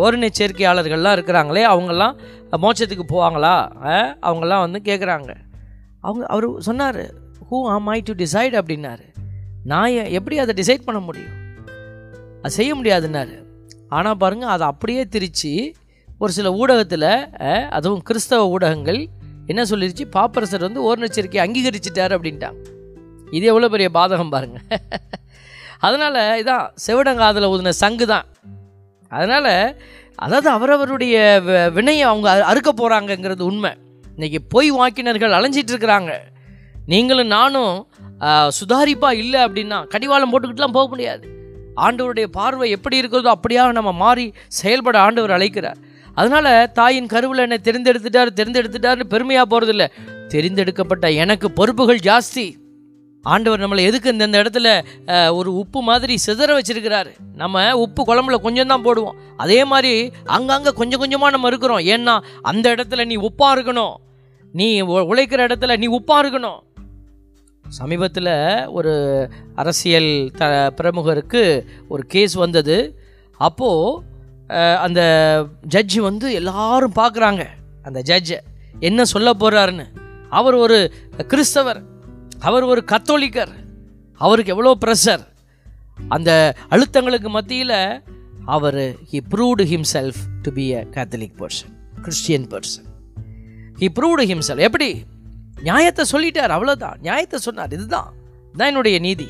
ஓரணி 0.01 0.29
சேர்க்கையாளர்கள்லாம் 0.39 1.15
இருக்கிறாங்களே 1.17 1.63
அவங்கெல்லாம் 1.71 2.15
மோட்சத்துக்கு 2.63 3.05
போவாங்களா? 3.13 3.55
அவங்கெல்லாம் 4.27 4.63
வந்து 4.65 4.81
கேட்குறாங்க 4.89 5.31
அவங்க 6.01 6.25
அவர் 6.33 6.47
சொன்னார் 6.67 6.99
ஹூ 7.47 7.57
ஆம் 7.73 7.89
ஐ 7.95 7.99
டு 8.05 8.13
டிசைட் 8.13 8.55
அப்படின்னாரு. 8.61 9.05
நான் 9.71 9.95
எப்படி 10.17 10.35
அதை 10.43 10.53
டிசைட் 10.59 10.87
பண்ண 10.89 10.99
முடியும்? 11.07 11.33
அது 12.41 12.53
செய்ய 12.59 12.71
முடியாதுன்னாரு. 12.75 13.35
ஆனால் 13.95 14.19
பாருங்கள் 14.23 14.53
அதை 14.55 14.67
அப்படியே 14.67 15.03
திரித்து 15.15 15.53
ஒரு 16.24 16.31
சில 16.36 16.50
ஊடகத்தில் 16.62 17.10
அதுவும் 17.77 18.03
கிறிஸ்தவ 18.07 18.43
ஊடகங்கள் 18.55 19.00
என்ன 19.51 19.62
சொல்லிருச்சு? 19.72 20.05
பாப்பரசர் 20.15 20.65
வந்து 20.67 20.84
ஓரணச்சேர்க்கை 20.89 21.39
அங்கீகரிச்சிட்டார் 21.45 22.15
அப்படின்ட்டாங்க. 22.15 22.62
இது 23.38 23.45
எவ்வளோ 23.51 23.67
பெரிய 23.74 23.88
பாதகம் 23.98 24.31
பாருங்க. 24.36 24.60
அதனால் 25.88 26.19
இதான் 26.41 26.65
செவிடங்காதில் 26.86 27.50
ஊதின 27.53 27.74
சங்கு 27.81 28.05
தான். 28.13 28.27
அதனால் 29.12 29.53
அதாவது 30.25 30.50
அவரவருடைய 30.55 31.15
வினையை 31.77 32.03
அவங்க 32.12 32.29
அறுக்க 32.51 32.69
போகிறாங்கங்கிறது 32.72 33.43
உண்மை. 33.50 33.72
இன்றைக்கி 34.15 34.39
பொய் 34.53 34.69
வாக்கினர்கள் 34.77 35.38
அலைஞ்சிட்டு 35.38 35.74
இருக்கிறாங்க. 35.74 36.13
நீங்களும் 36.93 37.34
நானும் 37.38 37.74
சுதாரிப்பாக 38.60 39.19
இல்லை 39.24 39.39
அப்படின்னா 39.48 39.79
கடிவாளம் 39.93 40.31
போட்டுக்கிட்டுலாம் 40.34 40.77
போக 40.77 40.88
முடியாது. 40.93 41.25
ஆண்டவருடைய 41.86 42.27
பார்வை 42.38 42.67
எப்படி 42.77 42.95
இருக்கிறதோ 43.01 43.31
அப்படியாக 43.38 43.77
நம்ம 43.79 43.93
மாறி 44.03 44.25
செயல்பட 44.60 44.98
ஆண்டவர் 45.05 45.36
அழைக்கிறார். 45.38 45.81
அதனால் 46.19 46.51
தாயின் 46.79 47.10
கருவில் 47.13 47.43
என்னை 47.45 47.60
தெரிந்தெடுத்துட்டார் 47.67 48.38
தெரிந்தெடுத்துட்டார்னு 48.39 49.13
பெருமையாக 49.13 49.48
போகிறதில்ல 49.51 49.86
தெரிந்தெடுக்கப்பட்ட 50.34 51.07
எனக்கு 51.24 51.48
பொறுப்புகள் 51.57 52.05
ஜாஸ்தி. 52.10 52.45
ஆண்டவர் 53.24 53.62
நம்மளை 53.63 53.84
எதுக்கு 53.89 54.13
இந்த 54.13 54.39
இடத்துல 54.41 54.69
ஒரு 55.38 55.50
உப்பு 55.62 55.79
மாதிரி 55.89 56.15
சிதற 56.25 56.50
வச்சிருக்கிறாரு. 56.57 57.12
நம்ம 57.41 57.63
உப்பு 57.84 58.01
குழம்புல 58.10 58.38
கொஞ்சம் 58.45 58.72
தான் 58.72 58.86
போடுவோம். 58.88 59.17
அதே 59.43 59.60
மாதிரி 59.72 59.93
அங்கங்கே 60.36 60.72
கொஞ்சம் 60.79 61.01
கொஞ்சமாக 61.03 61.34
நம்ம 61.36 61.50
இருக்கிறோம். 61.51 61.81
ஏன்னா 61.95 62.15
அந்த 62.51 62.65
இடத்துல 62.75 63.05
நீ 63.12 63.17
உப்பாக 63.29 63.55
இருக்கணும். 63.55 63.95
நீ 64.53 64.67
உழைக்கிற 65.10 65.41
இடத்துல 65.48 65.77
நீ 65.84 65.89
உப்பாக 65.98 66.24
இருக்கணும். 66.24 66.60
சமீபத்தில் 67.65 68.34
ஒரு 68.77 68.93
அரசியல் 69.62 70.12
த 70.39 70.45
பிரமுகருக்கு 70.79 71.43
ஒரு 71.93 72.03
கேஸ் 72.13 72.36
வந்தது. 72.43 72.77
அப்போது 73.39 74.13
அந்த 74.49 75.01
ஜட்ஜு 75.67 75.99
வந்து 75.99 76.33
எல்லாரும் 76.33 76.93
பார்க்குறாங்க. 76.95 77.45
அந்த 77.83 78.01
ஜட்ஜை 78.05 78.37
என்ன 78.79 79.05
சொல்ல 79.05 79.33
போகிறாருன்னு 79.33 79.85
அவர் 80.29 80.53
ஒரு 80.53 80.93
கிறிஸ்தவர் 81.27 81.83
அவர் 82.39 82.63
ஒரு 82.63 82.83
கத்தோலிக்கர் 82.91 83.53
அவருக்கு 84.21 84.51
எவ்வளோ 84.51 84.77
ப்ரெஷர் 84.85 85.23
அந்த 86.07 86.55
அழுத்தங்களுக்கு 86.69 87.29
மத்தியில் 87.29 88.03
அவர் 88.45 88.95
he 89.11 89.19
proved 89.29 89.63
himself 89.63 90.17
to 90.41 90.51
be 90.51 90.73
a 90.73 90.85
Catholic 90.91 91.37
person 91.37 91.73
Christian 92.01 92.47
person 92.47 92.85
he 93.79 93.87
proved 93.99 94.25
himself 94.31 94.67
எப்படி? 94.67 95.03
நியாயத்தை 95.61 96.05
சொல்லிட்டார் 96.11 96.53
அவ்வளோதான் 96.55 96.99
நியாயத்தை 96.99 97.39
சொன்னார். 97.39 97.73
இதுதான். 97.73 98.13
தான் 98.55 98.67
என்னுடைய 98.67 98.99
நீதி. 98.99 99.27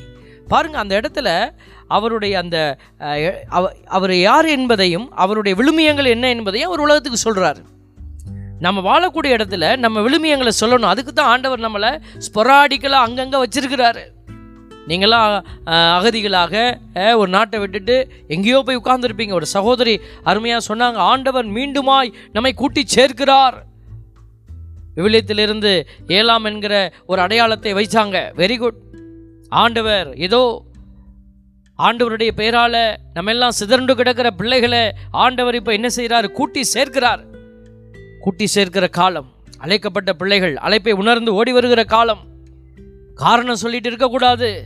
பாருங்கள் 0.52 0.82
அந்த 0.82 0.94
இடத்துல 1.00 1.28
அவருடைய 1.96 2.34
அந்த 2.42 2.56
அவர் 3.96 4.14
யார் 4.28 4.48
என்பதையும் 4.56 5.06
அவருடைய 5.24 5.54
விழுமியங்கள் 5.60 6.12
என்ன 6.16 6.26
என்பதையும் 6.34 6.70
அவர் 6.70 6.84
உலகத்துக்கு 6.86 7.24
சொல்கிறாரு 7.26 7.62
நம்ம 8.64 8.82
வாழக்கூடிய 8.90 9.30
இடத்துல 9.36 9.64
நம்ம 9.84 10.02
விழுமியங்களை 10.04 10.52
சொல்லணும். 10.60 10.92
அதுக்கு 10.92 11.12
தான் 11.12 11.32
ஆண்டவர் 11.32 11.64
நம்மளை 11.64 11.90
ஸ்பொராடிக்கலாக 12.26 13.06
அங்கங்கே 13.06 13.40
வச்சிருக்கிறாரு. 13.42 14.02
நீங்களாம் 14.90 15.32
அகதிகளாக 15.96 16.54
ஒரு 17.20 17.30
நாட்டை 17.36 17.58
விட்டுட்டு 17.62 17.96
எங்கேயோ 18.34 18.58
போய் 18.66 18.80
உட்கார்ந்துருப்பீங்க. 18.80 19.34
ஒரு 19.38 19.46
சகோதரி 19.54 19.94
அருமையாக 20.30 20.66
சொன்னாங்க 20.68 20.98
ஆண்டவர் 21.12 21.46
மீண்டுமாய் 21.56 22.14
நம்மை 22.36 22.52
கூட்டி 22.60 22.84
சேர்க்கிறார். 22.96 23.56
விவிலியத்திலிருந்து 24.98 25.72
ஏலாம் 26.18 26.46
என்கிற 26.50 26.74
ஒரு 27.10 27.20
அடையாளத்தை 27.24 27.72
வைச்சாங்க. 27.78 28.18
வெரி 28.42 28.58
குட் 28.62 28.80
ஆண்டவர் 29.48 30.16
ஏதோ 30.16 30.64
ஆண்டவருடைய 31.78 32.30
பெயரால 32.36 32.96
நம்ம 33.14 33.30
எல்லாம் 33.30 33.52
சிதறண்டு 33.58 33.94
கிடக்கிற 33.94 34.30
பிள்ளைகளை 34.30 34.92
ஆண்டவர் 35.10 35.54
இப்போ 35.54 35.72
என்ன 35.72 35.88
செய்கிறார் 35.88 36.32
கூட்டி 36.32 36.62
சேர்க்கிறார். 36.74 37.24
கூட்டி 38.20 38.46
சேர்க்கிற 38.46 38.88
காலம் 38.88 39.32
அழைக்கப்பட்ட 39.58 40.12
பிள்ளைகள் 40.12 40.56
அழைப்பை 40.56 40.92
உணர்ந்து 40.92 41.34
ஓடி 41.34 41.52
வருகிற 41.52 41.84
காலம். 41.84 42.18
காரணம் 43.14 43.56
சொல்லிட்டு 43.56 43.88
இருக்கக்கூடாது 43.88 44.64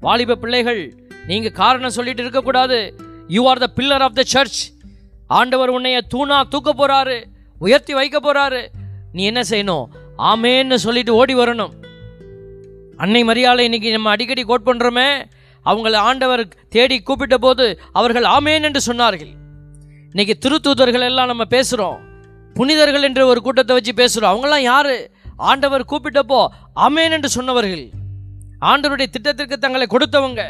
வாலிப 0.00 0.34
பிள்ளைகள் 0.34 0.94
நீங்க 1.26 1.48
காரணம் 1.48 1.90
சொல்லிட்டு 1.90 2.22
இருக்கக்கூடாது 2.22 2.94
you 3.28 3.48
are 3.48 3.58
the 3.58 3.70
pillar 3.76 4.04
of 4.06 4.14
the 4.14 4.22
church 4.22 4.72
ஆண்டவர் 5.26 5.72
உன்னைய 5.72 6.00
தூணா 6.14 6.42
தூக்க 6.48 6.74
போறாரு 6.74 7.24
உயர்த்தி 7.58 7.94
வைக்க 7.94 8.20
போறாரு. 8.20 8.66
நீ 9.12 9.24
என்ன 9.24 9.40
செய்யணும்? 9.40 9.86
ஆமேன்னு 10.18 10.74
சொல்லிட்டு 10.74 11.14
ஓடி 11.14 11.34
வரணும். 11.34 11.70
அன்னை 13.02 13.20
மரியாதை 13.28 13.62
இன்னைக்கு 13.68 13.90
நம்ம 13.94 14.10
அடிக்கடி 14.14 14.42
கோட் 14.48 14.66
பண்ணுறோமே 14.66 15.06
அவங்கள 15.66 15.94
ஆண்டவர் 16.08 16.42
தேடி 16.74 16.96
கூப்பிட்ட 17.00 17.36
போது 17.44 17.64
அவர்கள் 17.98 18.26
ஆமேன் 18.34 18.66
என்று 18.68 18.80
சொன்னார்கள். 18.88 19.32
இன்னைக்கு 20.12 20.34
திருத்தூதர்கள் 20.44 21.06
எல்லாம் 21.08 21.30
நம்ம 21.32 21.44
பேசுகிறோம் 21.54 21.98
புனிதர்கள் 22.58 23.06
என்ற 23.08 23.26
ஒரு 23.30 23.40
கூட்டத்தை 23.46 23.74
வச்சு 23.78 23.92
பேசுகிறோம் 24.02 24.32
அவங்களாம் 24.32 24.64
யார்? 24.68 24.92
ஆண்டவர் 25.50 25.84
கூப்பிட்டப்போ 25.92 26.40
ஆமேன் 26.86 27.16
என்று 27.16 27.30
சொன்னவர்கள். 27.38 27.84
ஆண்டவருடைய 28.70 29.10
திட்டத்திற்கு 29.16 29.58
தங்களை 29.58 29.88
கொடுத்தவங்க. 29.90 30.42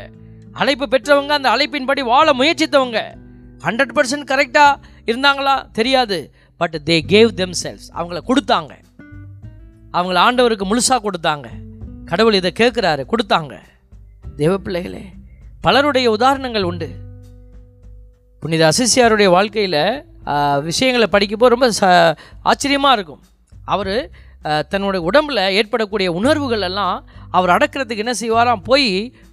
அழைப்பு 0.52 0.88
பெற்றவங்க 0.94 1.34
அந்த 1.38 1.50
அழைப்பின்படி 1.54 2.04
வாழ 2.12 2.28
முயற்சித்தவங்க. 2.32 3.00
ஹண்ட்ரட் 3.66 3.96
பர்சன்ட் 3.96 4.30
கரெக்டாக 4.32 4.80
இருந்தாங்களா? 5.10 5.56
தெரியாது. 5.72 6.20
But 6.60 6.78
they 6.86 7.00
gave 7.14 7.32
them 7.42 7.58
cells 7.64 7.88
அவங்கள 7.98 8.20
கொடுத்தாங்க. 8.30 8.72
அவங்கள 9.98 10.18
ஆண்டவருக்கு 10.28 10.66
முழுசாக 10.70 11.02
கொடுத்தாங்க. 11.08 11.48
கடவுள் 12.12 12.38
இதை 12.38 12.50
கேட்குறாரு 12.58 13.02
கொடுத்தாங்க. 13.10 13.54
தேவ 14.40 14.54
பிள்ளைகளே 14.64 15.04
பலருடைய 15.64 16.06
உதாரணங்கள் 16.16 16.66
உண்டு. 16.70 16.88
புனித 18.42 18.62
அசிசியாருடைய 18.70 19.28
வாழ்க்கையில் 19.34 19.78
விஷயங்களை 20.68 21.06
படிக்கும்போது 21.14 21.54
ரொம்ப 21.54 21.68
ச 21.78 21.88
ஆச்சரியமாக 22.50 22.96
இருக்கும். 22.96 23.22
அவர் 23.74 23.94
தன்னுடைய 24.72 25.00
உடம்புல 25.10 25.40
ஏற்படக்கூடிய 25.58 26.08
உணர்வுகள் 26.18 26.66
எல்லாம் 26.68 26.96
அவர் 27.36 27.54
அடக்கிறதுக்கு 27.56 28.04
என்ன 28.04 28.14
செய்வாராம்? 28.22 28.62
போய் 28.70 28.88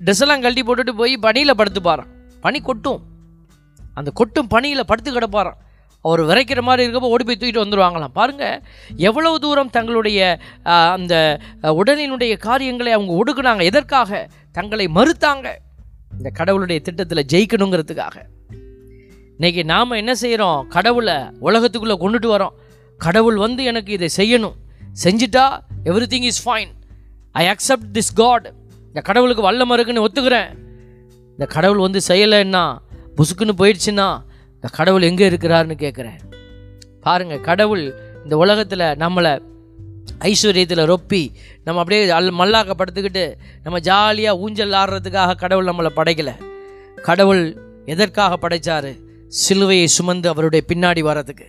ட்ரெஸ்ஸெல்லாம் 0.05 0.43
கழட்டி 0.45 0.63
போட்டுட்டு 0.67 0.93
போய் 1.01 1.15
பனியில் 1.25 1.59
படுத்துப்பாராம். 1.61 2.11
பனி 2.45 2.61
கொட்டும். 2.69 3.01
அந்த 3.99 4.09
கொட்டும் 4.19 4.51
பனியில் 4.55 4.89
படுத்து 4.91 5.11
கிடப்பாராம். 5.17 5.59
அவர் 6.01 6.21
விரைக்கிற 6.21 6.61
மாதிரி 6.61 6.81
இருக்கப்போ 6.87 7.09
ஓடி 7.13 7.23
போய் 7.23 7.37
தூக்கிட்டு 7.39 7.63
வந்துடுவாங்களாம் 7.63 8.17
பாருங்கள் 8.19 8.61
எவ்வளவு 8.95 9.39
தூரம் 9.39 9.69
தங்களுடைய 9.69 10.39
அந்த 10.63 11.39
உடலினுடைய 11.61 12.37
காரியங்களை 12.37 12.91
அவங்க 12.91 13.13
ஒடுக்குனாங்க. 13.19 13.63
எதற்காக? 13.63 14.29
தங்களை 14.51 14.85
மறுத்தாங்க. 14.87 15.47
இந்த 16.17 16.29
கடவுளுடைய 16.33 16.81
திட்டத்தில் 16.81 17.25
ஜெயிக்கணுங்கிறதுக்காக. 17.33 18.15
இன்றைக்கி 19.39 19.63
நாம் 19.63 19.91
என்ன 19.91 20.15
செய்கிறோம் 20.15 20.67
கடவுளை 20.67 21.13
உலகத்துக்குள்ளே 21.47 21.97
கொண்டுட்டு 22.03 22.29
வரோம். 22.35 22.55
கடவுள் 22.97 23.35
வந்து 23.35 23.63
எனக்கு 23.63 23.91
இதை 23.93 24.09
செய்யணும். 24.17 24.57
செஞ்சிட்டா 25.03 25.45
everything 26.13 26.27
is 26.31 26.41
fine 26.47 26.71
I 27.31 27.45
accept 27.47 27.91
this 27.93 28.13
God 28.15 28.47
இந்த 28.87 29.01
கடவுளுக்கு 29.01 29.43
வல்லம 29.51 29.73
இருக்குன்னு 29.73 30.05
ஒத்துக்கிறேன். 30.07 30.49
இந்த 31.31 31.45
கடவுள் 31.45 31.77
வந்து 31.77 31.99
செய்யலைன்னா 32.07 32.77
புசுக்குன்னு 33.17 33.55
போயிடுச்சுன்னா 33.61 34.07
இந்த 34.61 34.75
கடவுள் 34.75 35.01
எங்கே 35.01 35.29
இருக்கிறாருன்னு 35.29 35.75
கேட்குறேன். 35.83 36.17
பாருங்கள் 37.01 37.41
கடவுள் 37.41 37.93
இந்த 38.23 38.37
உலகத்தில் 38.37 38.79
நம்மளை 38.79 39.41
ஐஸ்வர்யத்தில் 40.19 40.93
ரொப்பி 40.93 41.31
நம்ம 41.63 41.81
அப்படியே 41.81 42.09
அல் 42.09 42.33
மல்லாக்க 42.33 42.71
படுத்துக்கிட்டு 42.77 43.33
நம்ம 43.63 43.79
ஜாலியாக 43.79 44.37
ஊஞ்சல் 44.37 44.71
ஆடுறதுக்காக 44.71 45.35
கடவுள் 45.35 45.65
நம்மளை 45.65 45.91
படைக்கலை. 45.95 46.33
கடவுள் 47.01 47.57
எதற்காக 47.85 48.47
படைச்சாரு? 48.47 48.91
சிலுவையை 49.27 49.85
சுமந்து 49.85 50.29
அவருடைய 50.29 50.65
பின்னாடி 50.67 50.99
வர்றதுக்கு. 50.99 51.47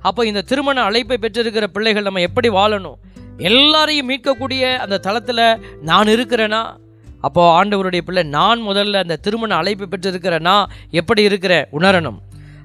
அப்போ 0.00 0.26
இந்த 0.26 0.40
திருமண 0.40 0.82
அழைப்பை 0.82 1.16
பெற்றிருக்கிற 1.20 1.66
பிள்ளைகள் 1.66 2.02
நம்ம 2.02 2.20
எப்படி 2.20 2.48
வாழணும்? 2.48 2.98
எல்லாரையும் 3.38 4.10
மீட்கக்கூடிய 4.10 4.76
அந்த 4.76 4.98
தளத்தில் 4.98 5.78
நான் 5.82 6.06
இருக்கிறேன்னா 6.06 6.76
அப்போது 7.20 7.52
ஆண்டவருடைய 7.52 8.00
பிள்ளை 8.00 8.22
நான் 8.22 8.60
முதல்ல 8.66 8.96
அந்த 8.96 9.16
திருமண 9.16 9.54
அழைப்பு 9.54 9.86
பெற்றிருக்கிறேன்னா 9.86 10.64
எப்படி 10.90 11.22
இருக்கிற 11.22 11.68
உணரணும். 11.72 12.18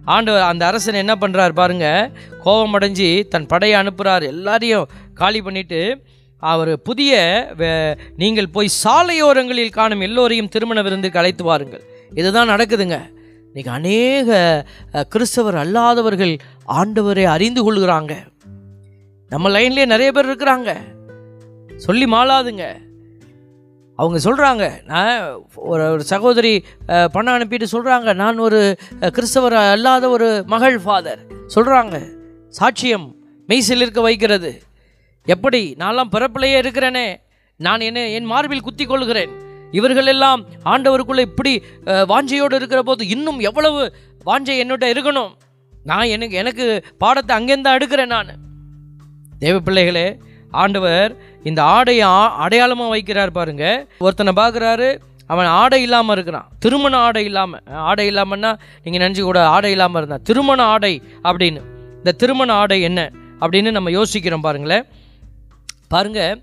ஆண்டவர் 0.06 0.42
அந்த 0.42 0.68
அரசன் 0.68 0.94
என்ன 0.94 1.16
பண்ணுறார் 1.16 1.52
பாருங்க 1.52 2.12
கோபம் 2.44 2.80
அடைஞ்சு 2.80 3.28
தன் 3.28 3.46
படையை 3.46 3.82
அனுப்புகிறார் 3.82 4.22
எல்லாரையும் 4.22 4.88
காலி 5.14 5.42
பண்ணிட்டு 5.42 6.02
அவர் 6.38 6.82
புதிய 6.82 7.48
வே- 7.58 7.98
நீங்கள் 8.16 8.50
போய் 8.50 8.70
சாலையோரங்களில் 8.84 9.72
காணும் 9.72 10.02
எல்லோரையும் 10.02 10.50
திருமண 10.50 10.82
விருந்துக்கு 10.82 11.20
அழைத்து 11.20 11.44
வாருங்கள். 11.44 11.84
இதுதான் 12.14 12.50
நடக்குதுங்க. 12.50 13.10
இன்னைக்கு 13.46 13.72
அநேக 13.72 14.66
கிறிஸ்தவர் 15.10 15.56
அல்லாதவர்கள் 15.56 16.40
ஆண்டவரை 16.68 17.24
அறிந்து 17.24 17.74
கொள்கிறாங்க. 17.74 18.16
நம்ம 19.30 19.50
லைன்லேயே 19.50 19.86
நிறைய 19.86 20.12
பேர் 20.12 20.26
இருக்கிறாங்க. 20.26 20.78
சொல்லி 21.76 22.06
மாளாதுங்க. 22.06 22.78
அவங்க 24.02 24.20
சொல்கிறாங்க 24.24 24.66
நான் 24.86 25.14
ஒரு 25.72 25.84
ஒரு 25.94 26.04
சகோதரி 26.12 26.54
பணம் 27.12 27.34
அனுப்பிட்டு 27.38 27.68
சொல்கிறாங்க 27.72 28.14
நான் 28.22 28.44
ஒரு 28.48 28.60
கிறிஸ்தவர் 29.00 29.56
அல்லாத 29.62 30.10
ஒரு 30.10 30.30
மகள் 30.48 30.78
ஃபாதர் 30.80 31.22
சொல்கிறாங்க 31.56 31.96
சாட்சியம் 32.60 33.08
மெய்சில் 33.50 33.84
இருக்க 33.84 34.02
வைக்கிறது. 34.02 34.52
எப்படி? 35.28 35.62
நான்லாம் 35.80 36.12
பிறப்பிலேயே 36.12 36.58
இருக்கிறேனே. 36.64 37.08
நான் 37.60 37.86
என்ன 37.88 38.08
என் 38.10 38.30
மார்பில் 38.32 38.66
குத்தி 38.68 38.86
கொள்கிறேன் 38.86 39.34
இவர்கள் 39.72 40.10
எல்லாம் 40.14 40.42
இப்படி 41.28 41.54
வாஞ்சையோடு 41.86 42.60
இருக்கிற 42.60 42.82
போது 42.82 43.08
இன்னும் 43.08 43.40
எவ்வளவு 43.40 43.82
வாஞ்சை 44.26 44.56
என்னோட 44.64 44.84
இருக்கணும்? 44.94 45.32
நான் 45.84 46.12
எனக்கு 46.16 46.36
எனக்கு 46.36 46.66
பாடத்தை 46.98 47.34
அங்கேருந்து 47.38 47.76
எடுக்கிறேன் 47.78 48.14
நான். 48.16 48.34
தேவ 49.40 49.60
பிள்ளைகளே 49.60 50.08
ஆண்டவர் 50.52 51.12
இந்த 51.44 51.64
ஆடையை 51.64 52.06
ஆ- 52.06 52.48
அடையாளமா 52.48 52.88
வைக்கிறார் 52.88 53.30
பாருங்க. 53.30 53.86
ஒருத்தனை 54.00 54.34
பார்க்குறாரு 54.36 55.00
அவன் 55.28 55.46
ஆடை 55.46 55.82
இல்லாமல் 55.82 56.14
இருக்கிறான். 56.14 56.48
திருமண 56.60 56.98
ஆடை 56.98 57.26
இல்லாமல் 57.26 57.62
ஆடை 57.74 58.10
இல்லாமன்னா 58.10 58.60
நீங்கள் 58.84 59.12
நினச்சி 59.12 59.22
கூட 59.22 59.48
ஆடை 59.48 59.72
இல்லாமல் 59.72 59.98
இருந்தான் 59.98 60.22
திருமண 60.24 60.64
ஆடை 60.64 61.02
அப்படின்னு. 61.24 61.62
இந்த 61.98 62.12
திருமண 62.12 62.54
ஆடை 62.54 62.82
என்ன 62.82 63.12
அப்படின்னு 63.42 63.72
நம்ம 63.72 63.92
யோசிக்கிறோம் 63.92 64.42
பாருங்களேன். 64.42 64.84
பாருங்க 65.88 66.40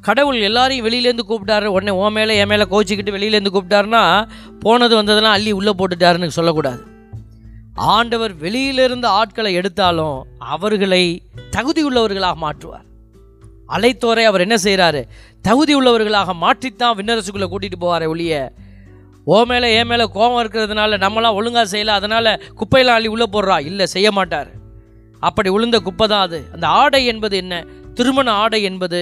கடவுள் 0.00 0.40
எல்லாரையும் 0.40 0.86
வெளியிலேருந்து 0.86 1.20
கூப்பிட்டாரு. 1.28 1.64
உடனே 1.64 1.90
ஓ 1.90 2.08
மேலே 2.08 2.36
என் 2.36 2.48
மேலே 2.48 2.62
கோச்சிக்கிட்டு 2.62 3.14
வெளியிலேருந்து 3.16 3.46
கூப்பிட்டாருன்னா 3.52 4.28
போனது 4.60 4.96
வந்ததெல்லாம் 4.96 5.32
அள்ளி 5.32 5.52
உள்ளே 5.52 5.72
போட்டுட்டாருன்னு 5.74 6.26
சொல்லக்கூடாது. 6.26 6.86
ஆண்டவர் 7.74 8.34
வெளியிலிருந்து 8.34 9.08
ஆட்களை 9.08 9.54
எடுத்தாலும் 9.54 10.26
அவர்களை 10.38 11.22
தகுதியுள்ளவர்களாக 11.50 12.34
மாற்றுவார். 12.34 12.92
அழைத்தோரை 13.74 14.24
அவர் 14.30 14.44
என்ன 14.46 14.56
செய்கிறாரு 14.66 15.00
தகுதி 15.48 15.72
உள்ளவர்களாக 15.78 16.34
மாற்றித்தான் 16.44 16.96
விண்ணரசுக்குள்ளே 16.98 17.48
கூட்டிகிட்டு 17.52 17.82
போவார் 17.84 18.06
ஒழிய 18.12 18.34
ஓ 19.32 19.36
மேலே 19.50 19.68
ஏ 19.76 19.82
மேலே 19.90 20.04
கோபம் 20.14 20.40
இருக்கிறதுனால 20.42 20.96
நம்மளாம் 21.04 21.36
ஒழுங்காக 21.38 21.66
செய்யலை 21.72 21.92
அதனால் 21.98 22.30
குப்பையெல்லாம் 22.60 22.98
அள்ளி 22.98 23.10
உள்ளே 23.14 23.26
போடுறா? 23.34 23.56
இல்லை 23.68 23.86
செய்ய 23.94 24.08
மாட்டார். 24.18 24.50
அப்படி 25.28 25.48
உளுந்த 25.56 25.76
குப்பை 25.86 26.06
தான் 26.12 26.24
அது. 26.26 26.38
அந்த 26.54 26.66
ஆடை 26.80 27.00
என்பது 27.12 27.36
என்ன? 27.42 27.54
திருமண 27.98 28.28
ஆடை 28.42 28.60
என்பது 28.70 29.00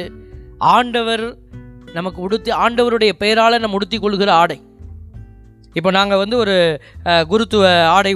ஆண்டவர் 0.75 1.25
நமக்கு 1.97 2.21
உடுத்தி 2.27 2.51
ஆண்டவருடைய 2.65 3.13
பெயரால் 3.23 3.63
நம்ம 3.63 3.79
உடுத்தி 3.79 3.99
கொள்கிற 3.99 4.31
ஆடை. 4.43 4.59
இப்போ 5.79 5.91
நாங்கள் 5.99 6.21
வந்து 6.23 6.37
ஒரு 6.43 6.57
குருத்துவ 7.33 7.65
ஆடை 7.97 8.13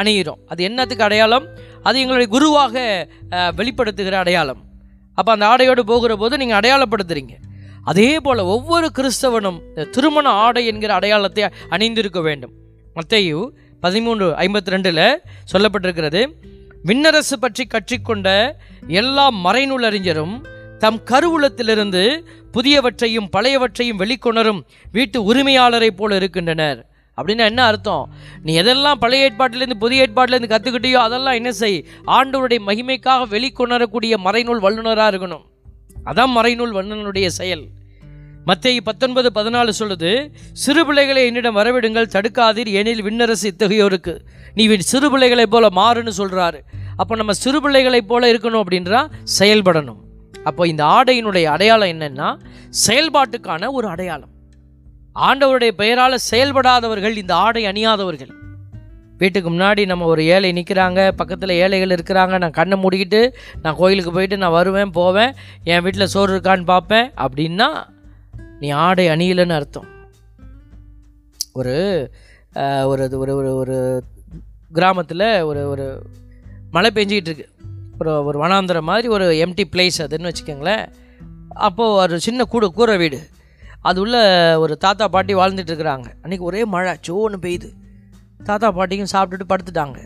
அணிகிறோம் 0.00 0.40
அது 0.52 0.62
என்னத்துக்கு 0.68 1.06
அடையாளம்? 1.08 1.46
அது 1.88 1.96
எங்களுடைய 2.02 2.28
குருவாக 2.34 2.84
வெளிப்படுத்துகிற 3.60 4.18
அடையாளம். 4.22 4.60
அப்போ 5.14 5.32
அந்த 5.32 5.46
ஆடையோடு 5.46 5.80
போகிற 5.80 6.16
போது 6.16 6.36
நீங்கள் 6.36 6.60
அடையாளப்படுத்துறீங்க. 6.60 7.34
அதே 7.84 8.20
போல் 8.20 8.38
ஒவ்வொரு 8.38 8.90
கிறிஸ்தவனும் 8.98 9.58
இந்த 9.68 9.84
திருமண 9.84 10.28
ஆடை 10.28 10.66
என்கிற 10.66 10.94
அடையாளத்தை 10.94 11.44
அணிந்திருக்க 11.68 12.20
வேண்டும். 12.20 12.52
மத்தையு 12.94 13.48
பதிமூன்று 13.80 14.30
ஐம்பத்தி 14.30 14.72
ரெண்டில் 14.74 15.16
சொல்லப்பட்டிருக்கிறது 15.52 16.32
விண்ணரசு 16.84 17.36
பற்றி 17.40 17.66
கற்றிக்கொண்ட 17.66 18.52
எல்லா 18.86 19.30
மறைநூல் 19.30 19.86
அறிஞரும் 19.88 20.44
தம் 20.78 21.00
கருவூலத்திலிருந்து 21.04 22.22
புதியவற்றையும் 22.52 23.28
பழையவற்றையும் 23.32 23.98
வெளிக்கொணரும் 23.98 24.60
வீட்டு 24.92 25.34
உரிமையாளரைப் 25.34 25.96
போல 25.96 26.16
இருக்கின்றனர். 26.16 26.91
அப்படின்னா 27.16 27.44
என்ன 27.44 27.64
அர்த்தம்? 27.64 28.04
நீ 28.42 28.60
எதெல்லாம் 28.60 29.00
பழைய 29.00 29.30
ஏற்பாட்டிலேருந்து 29.30 29.78
புதிய 29.78 30.06
ஏற்பாட்டிலேருந்து 30.06 30.52
கற்றுக்கிட்டியோ 30.54 31.00
அதெல்லாம் 31.06 31.34
என்ன 31.34 31.52
செய்? 31.52 31.86
ஆண்டவருடைய 32.06 32.60
மகிமைக்காக 32.66 33.28
வெளிக்கொணரக்கூடிய 33.34 34.16
மறைநூல் 34.24 34.64
வல்லுநராக 34.66 35.10
இருக்கணும். 35.12 35.44
அதான் 36.04 36.32
மறைநூல் 36.36 36.74
வல்லுநருடைய 36.78 37.26
செயல். 37.26 37.64
மத்திய 38.44 38.80
பத்தொன்பது 38.80 39.28
பதினாலு 39.34 39.72
சொல்லுது 39.78 40.10
சிறு 40.52 40.82
பிள்ளைகளை 40.86 41.26
என்னிடம் 41.26 41.56
வரவிடுங்கள் 41.56 42.12
தடுக்காதீர் 42.14 42.70
ஏனில் 42.78 43.02
விண்ணரசு 43.02 43.46
இத்தகையோருக்கு. 43.50 44.14
நீ 44.54 44.64
சிறு 44.76 45.10
பிள்ளைகளைப் 45.10 45.50
போல 45.50 45.68
மாறுன்னு 45.80 46.12
சொல்கிறாரு 46.18 46.60
அப்போ 46.96 47.16
நம்ம 47.16 47.32
சிறு 47.32 47.60
பிள்ளைகளைப் 47.60 48.08
போல 48.08 48.32
இருக்கணும் 48.32 48.62
அப்படின்றா 48.62 49.00
செயல்படணும். 49.38 50.00
அப்போ 50.44 50.62
இந்த 50.66 50.84
ஆடையினுடைய 50.84 51.44
அடையாளம் 51.44 51.88
என்னென்னா 51.88 52.28
செயல்பாட்டுக்கான 52.86 53.70
ஒரு 53.70 53.88
அடையாளம். 53.88 54.31
ஆண்டவருடைய 55.14 55.68
பெயரால் 55.68 56.18
செயல்படாதவர்கள் 56.30 57.16
இந்த 57.16 57.34
ஆடை 57.34 57.64
அணியாதவர்கள். 57.64 58.40
வீட்டுக்கு 59.18 59.50
முன்னாடி 59.50 59.86
நம்ம 59.86 60.04
ஒரு 60.04 60.24
ஏழை 60.24 60.52
நிற்கிறாங்க 60.52 61.12
பக்கத்தில் 61.12 61.48
ஏழைகள் 61.48 61.96
இருக்கிறாங்க 61.96 62.38
நான் 62.38 62.50
கண்ணை 62.50 62.82
மூடிக்கிட்டு 62.82 63.34
நான் 63.62 63.76
கோயிலுக்கு 63.76 64.12
போயிட்டு 64.12 64.36
நான் 64.36 64.50
வருவேன் 64.50 64.90
போவேன் 64.90 65.34
என் 65.64 65.82
வீட்டில் 65.82 66.06
சோறு 66.06 66.36
இருக்கான்னு 66.36 66.64
பார்ப்பேன் 66.64 67.10
அப்படின்னா 67.16 67.86
நீ 68.60 68.68
ஆடை 68.68 69.08
அணியலைன்னு 69.08 69.52
அர்த்தம். 69.52 69.86
ஒரு 71.52 72.10
ஒரு 72.84 73.04
இது- 73.04 73.16
ஒரு 73.16 73.34
ஒரு 73.34 73.56
ஒரு 73.56 74.02
கிராமத்தில் 74.72 75.42
ஒரு 75.42 75.68
ஒரு 75.68 76.02
மழை 76.70 76.90
பெஞ்சிக்கிட்டு 76.94 77.10
இருக்கு. 77.10 77.48
ஒரு 77.98 78.24
ஒரு 78.24 78.44
வனாந்திரம் 78.44 78.80
மாதிரி 78.80 79.08
ஒரு 79.08 79.24
எம்டி 79.24 79.64
பிளேஸ் 79.72 79.98
அதுன்னு 79.98 80.32
வச்சுக்கோங்களேன். 80.32 80.88
அப்போது 81.48 81.90
ஒரு 81.90 82.20
சின்ன 82.20 82.44
கூடு 82.44 82.72
கூரை 82.72 82.96
வீடு. 82.96 83.28
அது 83.82 84.00
உள்ள 84.00 84.16
ஒரு 84.62 84.74
தாத்தா 84.76 85.08
பாட்டி 85.08 85.34
வாழ்ந்துட்டு 85.34 85.72
இருக்கிறாங்க 85.72 86.08
அன்றைக்கி 86.22 86.44
ஒரே 86.48 86.64
மழை 86.64 86.92
சோன்னு 87.06 87.38
பெய்யுது. 87.44 87.68
தாத்தா 88.44 88.70
பாட்டியும் 88.70 89.12
சாப்பிட்டுட்டு 89.12 89.46
படுத்துட்டாங்க. 89.48 89.98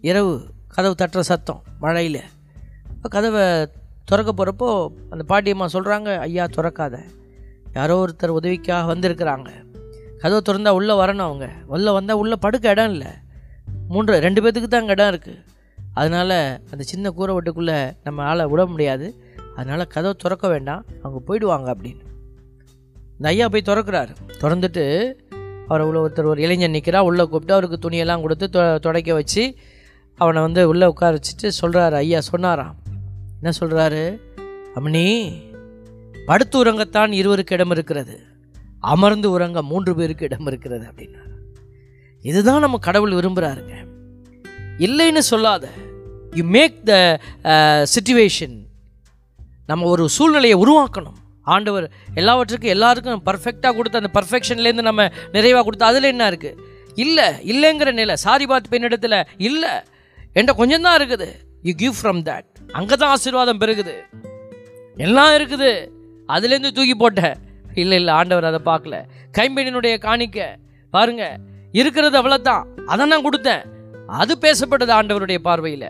இரவு 0.00 0.32
கதவு 0.74 0.94
தட்டுற 0.98 1.20
சத்தம் 1.20 1.62
மழையில். 1.80 2.20
கதவை 3.08 3.44
திறக்க 4.04 4.30
போகிறப்போ 4.32 4.68
அந்த 5.10 5.24
பாட்டியம்மா 5.28 5.66
சொல்கிறாங்க 5.72 6.18
ஐயா 6.18 6.44
திறக்காத. 6.44 6.96
யாரோ 7.74 7.94
ஒருத்தர் 8.04 8.36
உதவிக்காக 8.38 8.94
வந்திருக்கிறாங்க. 8.94 9.48
கதவை 10.18 10.40
திறந்தால் 10.42 10.78
உள்ளே 10.78 10.94
வரணும் 10.94 11.26
அவங்க. 11.28 11.48
உள்ளே 11.66 11.90
வந்தால் 11.92 12.16
உள்ளே 12.16 12.36
படுக்க 12.40 12.68
இடம் 12.68 12.90
இல்லை. 12.90 13.12
மூன்று 13.88 14.18
ரெண்டு 14.18 14.42
பேர்த்துக்கு 14.42 14.68
தான் 14.68 14.80
அங்கே 14.80 14.92
இடம் 14.92 15.14
இருக்குது 15.14 15.42
அதனால் 15.94 16.38
அந்த 16.72 16.82
சின்ன 16.92 17.10
கூரை 17.10 17.34
வீட்டுக்குள்ளே 17.34 17.78
நம்ம 18.04 18.24
ஆளை 18.24 18.46
விட 18.46 18.66
முடியாது. 18.66 19.08
அதனால் 19.56 19.86
கதவை 19.86 20.14
திறக்க 20.18 20.48
வேண்டாம். 20.48 20.84
அவங்க 21.02 21.20
போயிடுவாங்க 21.26 21.68
அப்படின்னு. 21.74 22.04
இந்த 23.18 23.28
ஐயா 23.32 23.46
போய் 23.52 23.68
திறக்கிறாரு. 23.68 24.12
திறந்துட்டு 24.40 24.84
அவர் 25.68 25.82
உள்ள 25.86 25.98
ஒருத்தர் 26.04 26.30
ஒரு 26.32 26.40
இளைஞன் 26.44 26.74
நிற்கிறா 26.76 27.00
உள்ளே 27.08 27.24
கூப்பிட்டு 27.24 27.54
அவருக்கு 27.56 27.78
துணியெல்லாம் 27.84 28.24
கொடுத்து 28.24 28.46
தொ 28.54 28.62
துடைக்க 28.84 29.10
வச்சு 29.18 29.44
அவனை 30.20 30.40
வந்து 30.46 30.62
உள்ளே 30.72 30.86
உட்கார 30.92 31.12
வச்சுட்டு 31.16 31.48
சொல்கிறாரு 31.62 31.96
ஐயா 32.02 32.20
சொன்னாராம். 32.30 32.76
என்ன 33.38 33.52
சொல்கிறாரு 33.60 34.02
அம்னி 34.78 35.06
படுத்து 36.28 36.56
உறங்கத்தான் 36.62 37.12
இருவருக்கு 37.20 37.56
இடம் 37.56 37.74
இருக்கிறது. 37.76 38.16
அமர்ந்து 38.92 39.28
உறங்க 39.36 39.58
மூன்று 39.70 39.92
பேருக்கு 39.98 40.24
இடம் 40.28 40.48
இருக்கிறது 40.50 40.84
அப்படின்னாரு. 40.90 41.34
இதுதான் 42.22 42.64
நம்ம 42.64 42.78
கடவுள் 42.86 43.16
விரும்புகிறாருங்க 43.18 43.74
இல்லைன்னு 44.86 45.22
சொல்லாத. 45.32 45.66
யூ 46.38 46.44
மேக் 46.56 46.78
த 46.90 46.94
சுச்சுவேஷன் 47.94 48.56
நம்ம 49.70 49.86
ஒரு 49.94 50.04
சூழ்நிலையை 50.16 50.56
உருவாக்கணும். 50.64 51.20
ஆண்டவர் 51.54 51.86
எல்லாவற்றுக்கும் 52.20 52.74
எல்லாருக்கும் 52.76 53.22
பர்ஃபெக்டாக 53.28 53.72
கொடுத்து 53.78 54.00
அந்த 54.00 54.10
பர்ஃபெக்ஷன்லேருந்து 54.18 54.84
நம்ம 54.88 55.04
நிறைவாக 55.36 55.62
கொடுத்து 55.66 55.88
அதில் 55.90 56.10
என்ன 56.12 56.24
இருக்குது 56.32 56.58
இல்லை 57.04 57.26
இல்லைங்கிற 57.52 57.90
நிலை. 58.00 58.14
சாரி 58.24 58.44
பார்த்து 58.50 58.72
பெண்ணிடத்தில் 58.74 59.18
இல்லை. 59.48 59.72
என்கிட்ட 60.36 60.54
கொஞ்சம் 60.60 60.84
தான் 60.86 60.96
இருக்குது. 61.00 61.28
யூ 61.68 61.72
கிவ் 61.82 61.96
ஃப்ரம் 61.98 62.20
தட் 62.28 62.48
அங்கே 62.78 62.96
தான் 63.02 63.12
ஆசீர்வாதம் 63.16 63.60
பெருகுது. 63.62 63.94
எல்லாம் 65.06 65.34
இருக்குது. 65.38 65.70
அதுலேருந்து 66.34 66.72
தூக்கி 66.76 66.96
போட்டேன் 67.02 67.36
இல்லை 67.82 67.96
இல்லை 68.00 68.12
ஆண்டவர் 68.20 68.48
அதை 68.50 68.60
பார்க்கல. 68.70 68.96
கைம்பெண்ணினுடைய 69.38 69.94
காணிக்க. 70.06 70.40
பாருங்க 70.94 71.24
இருக்கிறது 71.80 72.16
அவ்வளோதான் 72.20 72.66
அதை 72.92 73.06
நான் 73.12 73.26
கொடுத்தேன். 73.26 73.64
அது 74.20 74.32
பேசப்பட்டது 74.44 74.92
ஆண்டவருடைய 74.98 75.38
பார்வையில். 75.48 75.88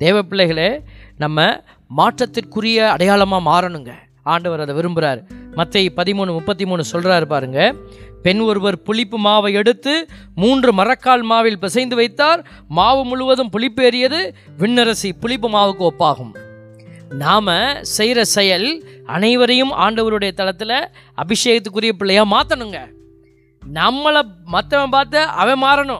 தேவ 0.00 0.16
பிள்ளைகளே 0.28 0.68
நம்ம 1.22 1.48
மாற்றத்திற்குரிய 1.98 2.78
அடையாளமாக 2.94 3.48
மாறணுங்க. 3.50 3.92
ஆண்டவர் 4.22 4.60
அதை 4.60 4.74
விரும்புகிறார் 4.74 5.24
மற்ற 5.54 5.80
பதிமூணு 5.80 6.26
முப்பத்தி 6.26 6.66
மூணு 6.66 6.84
சொல்கிறாரு 6.92 7.24
பாருங்க. 7.24 7.74
பெண் 8.22 8.38
ஒருவர் 8.38 8.82
புளிப்பு 8.82 9.18
மாவை 9.18 9.52
எடுத்து 9.52 10.06
மூன்று 10.34 10.72
மரக்கால் 10.72 11.22
மாவில் 11.22 11.58
பிசைந்து 11.58 11.96
வைத்தார். 11.96 12.46
மாவு 12.68 13.04
முழுவதும் 13.04 13.50
புளிப்பேறியது 13.52 14.34
விண்ணரசி 14.58 15.12
புளிப்பு 15.20 15.48
மாவுக்கு 15.48 15.90
ஒப்பாகும். 15.90 16.34
நாம் 17.08 17.48
செய்கிற 17.82 18.24
செயல் 18.24 18.84
அனைவரையும் 19.06 19.72
ஆண்டவருடைய 19.72 20.32
தளத்தில் 20.32 20.88
அபிஷேகத்துக்குரிய 21.16 21.92
பிள்ளையாக 21.92 22.36
மாற்றணுங்க 22.36 22.78
நம்மளை 23.74 24.22
மற்றவன் 24.44 24.90
பார்த்து 24.90 25.18
அவன் 25.18 25.62
மாறணும். 25.62 25.98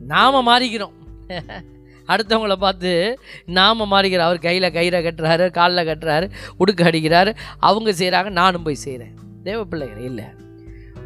நாம 0.00 0.42
மாறிக்கிறோம். 0.42 0.92
அடுத்தவங்கள 2.08 2.52
பார்த்து 2.52 3.18
நாம 3.44 3.86
மாறிக்கிற 3.92 4.18
அவர் 4.18 4.38
கையில் 4.38 4.74
கயிறை 4.76 5.00
கட்டுறாரு 5.06 5.50
காலில் 5.50 5.88
கட்டுறாரு 5.88 6.30
உடுக்க 6.58 6.90
அடிக்கிறாரு 6.90 7.32
அவங்க 7.58 7.90
செய்கிறாங்க 7.90 8.30
நானும் 8.30 8.62
போய் 8.62 8.74
செய்கிறேன் 8.74 9.14
தேவ 9.42 9.64
பிள்ளைகள் 9.64 10.04
இல்லை. 10.04 10.24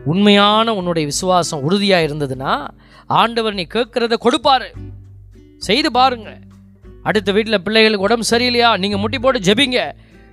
உண்மையான 0.05 0.75
உன்னுடைய 0.75 1.07
விசுவாசம் 1.07 1.63
உறுதியாக 1.63 2.07
இருந்ததுன்னா 2.07 2.69
ஆண்டவர் 3.07 3.55
நீ 3.55 3.67
கேட்குறத 3.75 4.15
கொடுப்பாரு. 4.27 4.69
செய்து 5.59 5.91
பாருங்க. 5.91 6.31
அடுத்த 7.03 7.33
வீட்டில் 7.33 7.63
பிள்ளைகளுக்கு 7.63 8.07
உடம்பு 8.07 8.27
சரியில்லையா? 8.31 8.79
நீங்கள் 8.79 9.01
முட்டி 9.01 9.19
போட்டு 9.19 9.41
ஜெபிங்க. 9.41 9.81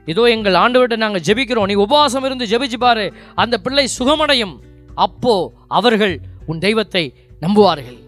இதோ 0.05 0.23
எங்கள் 0.23 0.53
ஆண்டவர்கிட்ட 0.53 0.95
நாங்கள் 0.95 1.21
ஜெபிக்கிறோம். 1.21 1.65
நீ 1.65 1.73
உபவாசம் 1.73 2.23
இருந்து 2.23 2.45
ஜெபிச்சு 2.45 2.79
பாரு. 2.79 3.13
அந்த 3.35 3.57
பிள்ளை 3.57 3.87
சுகமடையும். 3.99 4.55
அப்போ 4.95 5.53
அவர்கள் 5.67 6.19
உன் 6.45 6.59
தெய்வத்தை 6.59 7.03
நம்புவார்கள். 7.41 7.99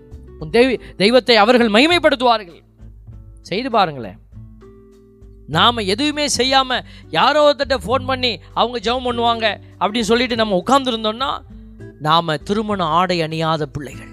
உன் 0.42 0.50
தெய்வ 0.50 0.84
தெய்வத்தை 0.98 1.36
அவர்கள் 1.36 1.70
மகிமைப்படுத்துவார்கள். 1.70 2.62
செய்து 3.42 3.70
பாருங்களேன். 3.70 4.20
நாம் 5.48 5.78
எதுவுமே 5.78 6.28
செய்யாமல் 6.28 6.84
யாரோ 7.10 7.40
ஒருத்தட்ட 7.48 7.78
ஃபோன் 7.86 8.06
பண்ணி 8.06 8.40
அவங்க 8.54 8.78
ஜெபம் 8.80 9.08
பண்ணுவாங்க 9.08 9.58
அப்படின்னு 9.80 10.10
சொல்லிட்டு 10.12 10.36
நம்ம 10.36 10.64
உட்கார்ந்துருந்தோம்னா 10.68 11.40
நாம் 12.00 12.42
திருமண 12.44 12.84
ஆடை 12.84 13.22
அணியாத 13.22 13.66
பிள்ளைகள். 13.66 14.12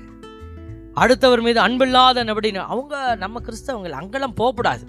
அடுத்தவர் 0.95 1.41
மீது 1.41 1.61
அன்பில்லாத 1.61 2.25
அப்படின்னு 2.25 2.57
அவங்க 2.57 3.17
நம்ம 3.17 3.41
கிறிஸ்தவங்கள் 3.41 3.91
அங்கெல்லாம் 3.91 4.35
போகக்கூடாது. 4.35 4.87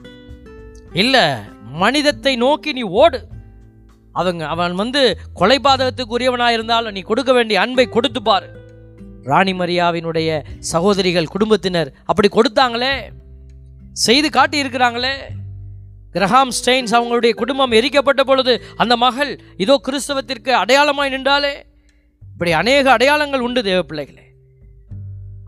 இல்லை 0.94 1.26
மனிதத்தை 1.64 2.36
நோக்கி 2.36 2.72
நீ 2.74 2.82
ஓடு. 2.82 3.28
அவங்க 4.12 4.48
அவன் 4.48 4.76
வந்து 4.76 5.18
கொலைபாதகத்துக்குரியவனாக 5.40 6.52
இருந்தாலும் 6.52 6.92
நீ 6.92 7.00
கொடுக்க 7.00 7.34
வேண்டிய 7.34 7.62
அன்பை 7.62 7.86
கொடுத்து 7.88 8.22
பாரு. 8.22 8.59
ராணி 9.30 9.54
மரியாவினுடைய 9.62 10.30
சகோதரிகள் 10.74 11.34
குடும்பத்தினர் 11.34 11.90
அப்படி 12.10 12.30
கொடுத்தாங்களே 12.32 12.94
செய்து 14.06 14.28
காட்டியிருக்கிறாங்களே. 14.38 15.14
கிரஹாம் 16.14 16.54
ஸ்டெயின்ஸ் 16.58 16.94
அவங்களுடைய 16.98 17.34
குடும்பம் 17.42 17.76
எரிக்கப்பட்ட 17.80 18.22
பொழுது 18.30 18.54
அந்த 18.82 18.94
மகள் 19.04 19.32
இதோ 19.64 19.76
கிறிஸ்தவத்திற்கு 19.88 20.52
அடையாளமாய் 20.62 21.14
நின்றாலே 21.16 21.54
இப்படி 22.32 22.52
அநேக 22.62 22.86
அடையாளங்கள் 22.96 23.46
உண்டு 23.48 23.62
தேவ 23.70 23.80
பிள்ளைகளே. 23.90 24.26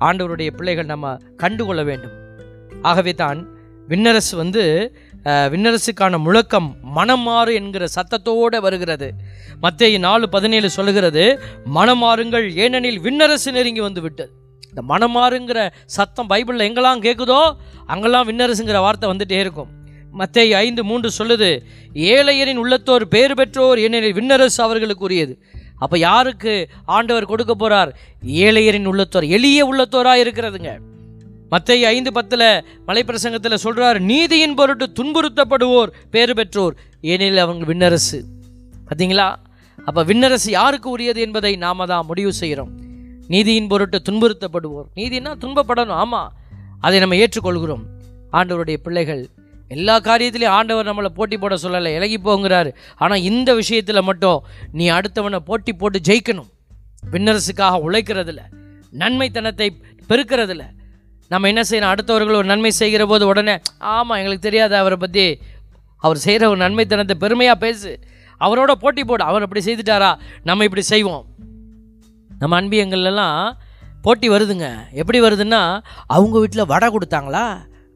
ஆண்டவருடைய 0.08 0.50
பிள்ளைகள் 0.58 0.92
நம்ம 0.94 1.16
கண்டுகொள்ள 1.42 1.82
வேண்டும். 1.90 2.16
ஆகவே 2.90 3.14
தான் 3.24 3.40
விண்ணரசு 3.92 4.36
வந்து 4.42 4.64
விண்ணரசுக்கான 5.26 6.18
முழக்கம் 6.26 6.68
மனம் 6.98 7.26
மாறு 7.26 7.52
என்கிற 7.60 7.88
சத்தத்தோடு 7.96 8.60
வருகிறது. 8.66 9.08
மத்திய 9.64 9.98
நாலு 10.06 10.26
பதினேழு 10.36 10.70
சொல்லுகிறது 10.76 11.24
மனம் 11.76 12.02
மாறுங்கள் 12.04 12.48
ஏனெனில் 12.64 13.00
விண்ணரசு 13.06 13.52
நெருங்கி 13.58 13.82
வந்து 13.88 14.02
விட்டது 14.06 14.32
இந்த 14.70 14.82
மனம் 14.92 15.16
மாறுங்கிற 15.18 15.60
சத்தம் 15.96 16.30
பைபிளில் 16.32 16.68
எங்கெல்லாம் 16.68 17.04
கேட்குதோ 17.06 17.40
அங்கெல்லாம் 17.94 18.28
விண்ணரசுங்கிற 18.30 18.80
வார்த்தை 18.86 19.08
வந்துட்டே 19.12 19.40
இருக்கும். 19.44 19.72
மத்திய 20.20 20.62
ஐந்து 20.66 20.82
மூன்று 20.90 21.10
சொல்லுது 21.18 21.50
ஏழையரின் 22.14 22.62
உள்ளத்தோர் 22.64 23.06
பேர் 23.16 23.38
பெற்றோர் 23.40 23.82
ஏனெனில் 23.86 24.18
விண்ணரசு 24.20 24.62
அவர்களுக்கு 24.68 25.08
உரியது 25.10 25.36
அப்போ 25.84 25.98
யாருக்கு 26.08 26.54
ஆண்டவர் 26.96 27.32
கொடுக்க 27.32 27.54
போகிறார் 27.56 27.92
ஏழையரின் 28.48 28.90
உள்ளத்தோர் 28.92 29.28
எளிய 29.38 29.60
உள்ளத்தோராக 29.72 30.24
இருக்கிறதுங்க. 30.24 30.72
மத்திய 31.52 31.88
ஐந்து 31.88 32.12
பத்தில் 32.14 32.48
மலைப்பிரசங்கத்தில் 32.88 33.62
சொல்கிறார் 33.64 33.98
நீதியின் 34.02 34.54
பொருட்டு 34.60 34.86
துன்புறுத்தப்படுவோர் 35.00 35.90
பேறு 36.14 36.34
பெற்றோர். 36.36 36.76
ஏனெனில் 37.02 37.44
அவங்க 37.46 37.66
விண்ணரசு. 37.72 38.20
பார்த்தீங்களா 38.88 39.36
அப்போ 39.86 40.04
விண்ணரசு 40.04 40.50
யாருக்கு 40.50 40.90
உரியது 40.90 41.22
என்பதை 41.22 41.56
நாம 41.56 41.86
தான் 41.86 42.06
முடிவு 42.06 42.34
செய்கிறோம் 42.34 42.72
நீதியின் 43.28 43.68
பொருட்டு 43.68 44.02
துன்புறுத்தப்படுவோர். 44.10 44.88
நீதினா 44.96 45.32
துன்பப்படணும். 45.44 46.00
ஆமாம் 46.04 46.32
அதை 46.80 47.00
நம்ம 47.00 47.16
ஏற்றுக்கொள்கிறோம். 47.16 47.84
ஆண்டவருடைய 48.34 48.78
பிள்ளைகள். 48.86 49.30
எல்லா 49.68 50.00
காரியத்திலையும் 50.00 50.58
ஆண்டவர் 50.60 50.90
நம்மளை 50.90 51.12
போட்டி 51.20 51.38
போட 51.38 51.56
சொல்லலை 51.56 51.96
இலகி 51.96 52.18
போங்கிறாரு. 52.18 52.72
ஆனால் 52.96 53.22
இந்த 53.22 53.54
விஷயத்தில் 53.54 54.02
மட்டும் 54.02 54.44
நீ 54.72 54.90
அடுத்தவனை 54.90 55.40
போட்டி 55.50 55.74
போட்டு 55.74 56.00
ஜெயிக்கணும். 56.10 56.52
விண்ணரசுக்காக 57.12 57.84
உழைக்கிறதில்ல. 57.88 58.44
நன்மைத்தனத்தை 58.92 59.68
பெருக்கிறதில்ல. 60.10 60.66
நம்ம 61.32 61.48
என்ன 61.52 61.62
செய்யணும்? 61.70 61.92
அடுத்தவர்கள் 61.94 62.40
ஒரு 62.40 62.48
நன்மை 62.52 62.72
செய்கிற 62.72 63.04
போது 63.06 63.28
உடனே 63.32 63.54
ஆமாம் 63.78 64.18
எங்களுக்கு 64.18 64.46
தெரியாது 64.48 64.76
அவரை 64.76 64.98
பற்றி 64.98 65.26
அவர் 66.06 66.18
செய்கிற 66.26 66.44
ஒரு 66.50 66.60
நன்மைத்தனத்தை 66.64 67.16
பெருமையாக 67.24 67.60
பேசு. 67.60 67.90
அவரோட 68.46 68.72
போட்டி 68.72 69.04
போடு. 69.04 69.24
அவர் 69.24 69.46
அப்படி 69.46 69.62
செய்துட்டாரா? 69.66 70.10
நம்ம 70.44 70.64
இப்படி 70.64 70.84
செய்வோம். 70.92 71.26
நம்ம 72.40 72.62
அன்பியங்கள்லாம் 72.62 73.52
போட்டி 74.02 74.30
வருதுங்க. 74.30 74.68
எப்படி 75.02 75.22
வருதுன்னா 75.22 75.62
அவங்க 76.18 76.40
வீட்டில் 76.40 76.66
வடை 76.66 76.90
கொடுத்தாங்களா? 76.96 77.46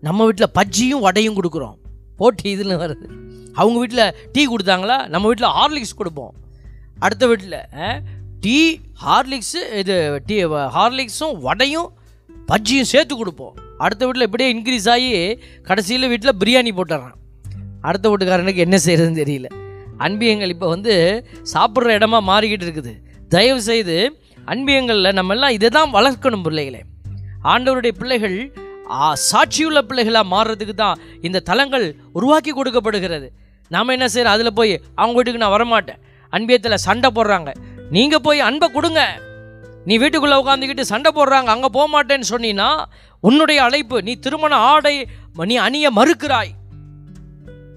நம்ம 0.01 0.27
வீட்டில் 0.27 0.55
பஜ்ஜியும் 0.59 1.03
வடையும் 1.07 1.37
கொடுக்குறோம். 1.37 1.77
போட்டி 2.21 2.49
இதில் 2.49 2.79
வருது. 2.83 3.09
அவங்க 3.53 3.77
வீட்டில் 3.83 4.15
டீ 4.31 4.41
கொடுத்தாங்களா? 4.47 4.97
நம்ம 5.07 5.25
வீட்டில் 5.31 5.55
ஹார்லிக்ஸ் 5.57 5.97
கொடுப்போம். 5.97 6.33
அடுத்த 6.99 7.27
வீட்டில் 7.27 7.59
டீ 8.39 8.57
ஹார்லிக்ஸு 9.05 9.61
இது 9.81 9.97
டீ 10.25 10.37
ஹார்லிக்ஸும் 10.77 11.37
வடையும் 11.47 11.89
பஜ்ஜியும் 12.49 12.89
சேர்த்து 12.93 13.13
கொடுப்போம். 13.19 13.53
அடுத்த 13.84 14.01
வீட்டில் 14.08 14.27
இப்படியே 14.27 14.49
இன்க்ரீஸ் 14.55 14.88
ஆகி 14.95 15.12
கடைசியில் 15.69 16.10
வீட்டில் 16.12 16.38
பிரியாணி 16.41 16.71
போட்டுடுறான் 16.79 17.15
அடுத்த 17.88 18.05
வீட்டுக்காரனுக்கு 18.12 18.65
என்ன 18.65 18.77
செய்கிறதுன்னு 18.86 19.21
தெரியல. 19.23 19.47
அன்பியங்கள் 20.05 20.53
இப்போ 20.53 20.67
வந்து 20.75 20.93
சாப்பிட்ற 21.53 21.97
இடமா 21.99 22.19
மாறிக்கிட்டு 22.31 22.65
இருக்குது. 22.67 22.93
தயவு 23.34 23.62
செய்து 23.69 23.95
அன்பியங்களில் 24.53 25.15
நம்ம 25.19 25.34
எல்லாம் 25.36 25.55
இதை 25.58 25.69
தான் 25.77 25.93
வளர்க்கணும் 25.97 26.45
பிள்ளைகளே. 26.47 26.81
ஆண்டவருடைய 27.53 27.93
பிள்ளைகள் 28.01 28.38
சாட்சியுள்ள 29.29 29.79
பிள்ளைகளாக 29.89 30.31
மாறுறதுக்கு 30.34 30.75
தான் 30.81 30.99
இந்த 31.27 31.43
தலங்கள் 31.49 31.86
உருவாக்கி 32.17 32.51
கொடுக்கப்படுகிறது. 32.58 33.27
நாம் 33.75 33.93
என்ன 33.95 34.08
செய்கிறோம் 34.13 34.36
அதில் 34.36 34.58
போய் 34.60 34.73
அவங்க 34.99 35.15
வீட்டுக்கு 35.17 35.43
நான் 35.43 35.55
வரமாட்டேன். 35.55 36.01
அன்பியத்தில் 36.34 36.84
சண்டை 36.88 37.10
போடுறாங்க. 37.17 37.51
நீங்கள் 37.95 38.23
போய் 38.27 38.47
அன்பை 38.49 38.67
கொடுங்க. 38.75 39.01
நீ 39.85 39.97
வீட்டுக்குள்ளே 39.97 40.37
உட்காந்துக்கிட்டு 40.41 40.81
சண்டை 40.81 41.11
போடுறாங்க 41.15 41.49
அங்கே 41.55 41.69
போக 41.71 41.85
மாட்டேன்னு 41.93 42.27
சொன்னீன்னா 42.29 42.69
உன்னுடைய 43.19 43.63
அழைப்பு 43.63 44.03
நீ 44.03 44.13
திருமண 44.15 44.55
ஆடை 44.55 44.95
நீ 45.43 45.55
அணிய 45.55 45.91
மறுக்கிறாய். 45.91 46.51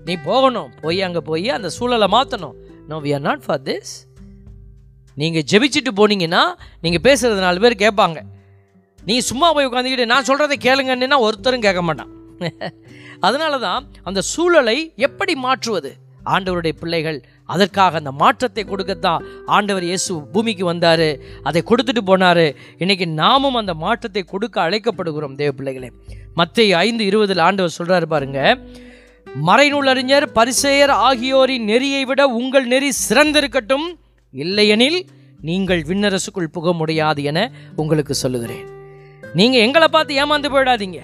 நீ 0.04 0.16
போகணும் 0.24 0.70
போய் 0.80 1.02
அங்கே 1.02 1.20
போய் 1.20 1.48
அந்த 1.50 1.68
சூழலை 1.68 2.08
மாற்றணும் 2.08 2.56
no 2.88 2.96
we 2.96 3.12
are 3.12 3.20
not 3.20 3.44
for 3.46 3.62
this 3.62 3.92
நீங்கள் 5.16 5.42
ஜெபிச்சுட்டு 5.42 5.92
போனீங்கன்னா 5.96 6.42
நீங்கள் 6.80 7.04
பேசுகிறது 7.06 7.40
நாலு 7.40 7.60
பேர் 7.60 7.82
கேட்பாங்க. 7.84 8.18
நீ 9.04 9.18
சும்மா 9.20 9.52
போய் 9.52 9.66
உட்காந்துக்கிட்டு 9.66 10.06
நான் 10.06 10.24
சொல்கிறத 10.24 10.56
கேளுங்கன்னா 10.64 11.18
ஒருத்தரும் 11.18 11.60
கேட்க 11.60 11.82
மாட்டான். 11.82 12.12
அதனால 13.26 13.58
தான் 13.58 13.88
அந்த 14.02 14.20
சூழலை 14.20 14.92
எப்படி 14.96 15.34
மாற்றுவது? 15.34 15.90
ஆண்டவருடைய 16.24 16.72
பிள்ளைகள் 16.72 17.18
அதற்காக 17.54 17.98
அந்த 18.00 18.12
மாற்றத்தை 18.22 18.64
கொடுக்கத்தான் 18.70 19.24
ஆண்டவர் 19.56 19.86
இயேசு 19.90 20.10
பூமிக்கு 20.34 20.64
வந்தார். 20.70 21.08
அதை 21.48 21.60
கொடுத்துட்டு 21.70 22.02
போனார். 22.10 22.44
இன்றைக்கி 22.82 23.06
நாமும் 23.22 23.58
அந்த 23.62 23.74
மாற்றத்தை 23.84 24.24
கொடுக்க 24.32 24.56
அழைக்கப்படுகிறோம் 24.66 25.38
தேவ 25.40 25.52
பிள்ளைகளே. 25.58 25.90
மற்ற 26.40 26.66
ஐந்து 26.86 27.04
இருபதில் 27.10 27.44
ஆண்டவர் 27.48 27.76
சொல்கிறாரு 27.78 28.08
பாருங்க 28.14 28.40
மறைநூலறிஞர் 29.48 30.26
பரிசெயர் 30.36 30.92
ஆகியோரின் 31.08 31.68
நெறியை 31.70 32.02
விட 32.10 32.22
உங்கள் 32.40 32.66
நெறி 32.72 32.90
சிறந்திருக்கட்டும். 33.06 33.86
இல்லையெனில் 34.34 34.98
நீங்கள் 35.48 35.82
விண்ணரசுக்குள் 35.88 36.54
புக 36.56 36.72
முடியாது 36.78 37.22
என 37.30 37.38
உங்களுக்கு 37.82 38.14
சொல்லுகிறேன். 38.22 38.64
நீங்கள் 39.38 39.64
எங்களை 39.66 39.88
பார்த்து 39.96 40.18
ஏமாந்து 40.22 40.48
போயிடாதீங்க. 40.54 41.00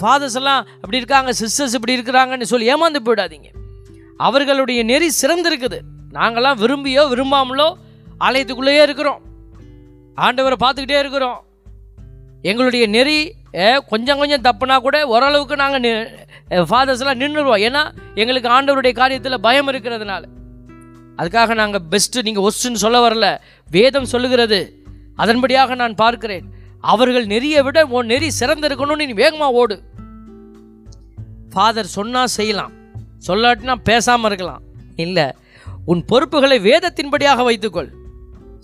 ஃபாதர்ஸ் 0.00 0.38
எல்லாம் 0.40 0.62
அப்படி 0.80 1.00
இருக்காங்க 1.02 1.30
சிஸ்டர்ஸ் 1.40 1.76
இப்படி 1.78 1.96
இருக்கிறாங்கன்னு 1.98 2.50
சொல்லி 2.52 2.70
ஏமாந்து 2.74 3.06
போயிடாதீங்க. 3.08 3.48
அவர்களுடைய 4.16 4.82
நெறி 4.82 5.08
சிறந்திருக்குது. 5.22 5.78
நாங்களாம் 6.12 6.60
விரும்பியோ 6.62 7.02
விரும்பாமலோ 7.12 7.68
ஆலயத்துக்குள்ளேயே 8.26 8.82
இருக்கிறோம். 8.82 9.20
ஆண்டவரை 10.16 10.56
பார்த்துக்கிட்டே 10.64 10.98
இருக்கிறோம். 10.98 11.40
எங்களுடைய 12.42 12.86
நெறி 12.86 13.18
கொஞ்சம் 13.88 14.18
கொஞ்சம் 14.18 14.44
தப்புனா 14.46 14.76
கூட 14.86 14.96
ஓரளவுக்கு 15.14 15.56
நாங்கள் 15.56 15.88
ஃபாதர்ஸ்லாம் 16.70 17.20
நின்றுடுவோம் 17.22 17.62
ஏன்னா 17.66 17.82
எங்களுக்கு 18.14 18.48
ஆண்டவருடைய 18.56 18.92
காரியத்தில் 19.00 19.44
பயம் 19.46 19.70
இருக்கிறதுனால. 19.72 20.22
அதுக்காக 21.20 21.54
நாங்கள் 21.60 21.86
பெஸ்ட்டு 21.90 22.24
நீங்கள் 22.26 22.46
ஒஸ்ட்டுன்னு 22.48 22.82
சொல்ல 22.84 22.98
வரல. 23.06 23.28
வேதம் 23.70 24.10
சொல்லுகிறது. 24.12 24.60
அதன்படியாக 25.22 25.74
நான் 25.82 25.94
பார்க்கிறேன். 25.94 26.46
அவர்கள் 26.80 27.26
நெறியை 27.26 27.60
விட 27.66 27.78
உன் 27.96 28.10
நெறி 28.12 28.28
சிறந்திருக்கணும்னு 28.40 29.06
நீ 29.06 29.14
வேகமாக 29.22 29.58
ஓடு. 29.62 29.76
ஃபாதர் 31.52 31.94
சொன்னால் 31.98 32.34
செய்யலாம். 32.38 32.72
சொல்லாட்டினா 33.26 33.74
பேசாமல் 33.90 34.30
இருக்கலாம். 34.30 34.62
இல்லை 34.96 35.26
உன் 35.92 36.02
பொறுப்புகளை 36.10 36.58
வேதத்தின்படியாக 36.68 37.42
வைத்துக்கொள். 37.48 37.90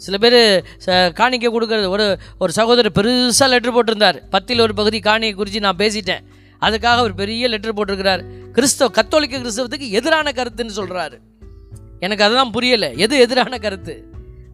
சில 0.04 0.16
பேர் 0.18 1.12
காணிக்கை 1.12 1.48
கொடுக்கறது 1.48 1.88
ஒரு 1.94 2.06
ஒரு 2.38 2.52
சகோதரர் 2.52 2.96
பெருசாக 2.98 3.50
லெட்ரு 3.52 3.72
போட்டிருந்தார். 3.74 4.18
பத்தில் 4.30 4.64
ஒரு 4.66 4.74
பகுதி 4.80 4.98
காணியை 4.98 5.34
குறித்து 5.34 5.60
நான் 5.66 5.80
பேசிட்டேன். 5.82 6.24
அதுக்காக 6.60 7.00
ஒரு 7.00 7.14
பெரிய 7.20 7.48
லெட்ரு 7.48 7.72
போட்டிருக்கிறார். 7.76 8.22
கிறிஸ்தவ 8.52 8.90
கத்தோலிக்க 8.90 9.38
கிறிஸ்தவத்துக்கு 9.38 9.86
எதிரான 9.98 10.32
கருத்துன்னு 10.34 10.78
சொல்கிறாரு 10.80 11.18
எனக்கு 12.00 12.24
அதுதான் 12.24 12.54
புரியலை. 12.56 12.90
எது 13.04 13.14
எதிரான 13.24 13.58
கருத்து? 13.58 13.94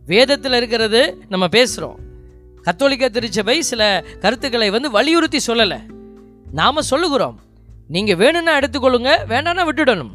வேதத்தில் 0.07 0.57
இருக்கிறது 0.61 1.01
நம்ம 1.29 1.47
பேசுகிறோம் 1.57 1.99
கத்தோலிக்க 2.63 3.09
திருச்சபை 3.09 3.57
சில 3.71 3.83
கருத்துக்களை 4.21 4.71
வந்து 4.71 4.89
வலியுறுத்தி 4.91 5.41
சொல்லலை. 5.47 5.79
நாம் 6.53 6.89
சொல்லுகிறோம். 6.93 7.37
நீங்கள் 7.95 8.19
வேணும்னா 8.23 8.55
எடுத்துக்கொள்ளுங்க 8.61 9.11
வேண்டாம்னா 9.33 9.65
விட்டுடணும். 9.69 10.15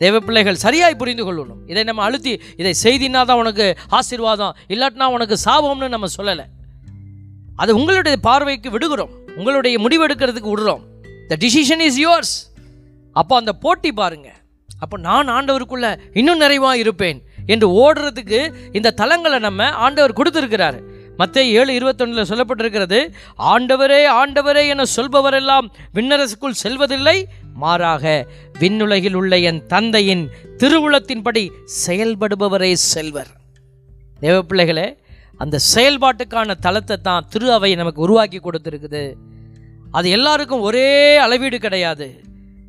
தேவ 0.00 0.16
பிள்ளைகள் 0.26 0.62
சரியாய் 0.64 0.98
புரிந்து 1.00 1.24
கொள்ளணும். 1.26 1.60
இதை 1.70 1.82
நம்ம 1.88 2.02
அழுத்தி 2.06 2.32
இதை 2.60 2.72
செய்தினா 2.82 3.20
தான் 3.28 3.40
உனக்கு 3.42 3.66
ஆசீர்வாதம் 3.98 4.56
இல்லாட்டினா 4.74 5.06
உனக்கு 5.16 5.36
சாபம்னு 5.46 5.88
நம்ம 5.94 6.08
சொல்லலை. 6.16 6.44
அது 7.62 7.70
உங்களுடைய 7.78 8.16
பார்வைக்கு 8.28 8.70
விடுகிறோம். 8.74 9.12
உங்களுடைய 9.38 9.76
முடிவெடுக்கிறதுக்கு 9.84 10.52
விடுறோம். 10.54 10.82
த 11.30 11.36
டிசிஷன் 11.44 11.84
இஸ் 11.88 12.00
யுவர்ஸ் 12.04 12.34
அப்போ 13.16 13.34
அந்த 13.40 13.52
போட்டி 13.64 13.90
பாருங்கள் 14.00 14.38
அப்போ 14.82 14.96
நான் 15.08 15.32
ஆண்டவருக்குள்ளே 15.36 15.90
இன்னும் 16.20 16.42
நிறைவாக 16.44 16.82
இருப்பேன் 16.82 17.18
என்று 17.52 17.66
ஓடுறதுக்கு 17.82 18.40
இந்த 18.78 18.94
தலங்களை 19.00 19.38
நம்ம 19.46 19.68
ஆண்டவர் 19.84 20.18
கொடுத்துருக்கிறாரு. 20.18 20.78
மத்திய 21.16 21.60
ஏழு 21.60 21.72
இருபத்தொன்னில் 21.72 22.28
சொல்லப்பட்டிருக்கிறது 22.30 22.98
ஆண்டவரே 23.38 24.00
ஆண்டவரே 24.20 24.68
என 24.68 24.82
சொல்பவரெல்லாம் 24.96 25.66
விண்ணரசுக்குள் 25.94 26.60
செல்வதில்லை 26.62 27.24
மாறாக 27.54 28.26
விண்ணுலகில் 28.58 29.14
உள்ள 29.14 29.38
என் 29.38 29.66
தந்தையின் 29.66 30.30
திருவுளத்தின்படி 30.58 31.50
செயல்படுபவரே 31.86 32.72
செல்வர். 32.72 33.30
தேவ 34.20 34.42
பிள்ளைகளே 34.42 34.96
அந்த 35.36 35.58
செயல்பாட்டுக்கான 35.74 36.54
தளத்தை 36.60 36.96
தான் 36.96 37.26
திரு 37.30 37.52
அவை 37.52 37.74
நமக்கு 37.74 38.00
உருவாக்கி 38.00 38.38
கொடுத்துருக்குது. 38.38 39.12
அது 39.90 40.10
எல்லாருக்கும் 40.10 40.60
ஒரே 40.60 41.16
அளவீடு 41.16 41.58
கிடையாது. 41.58 42.20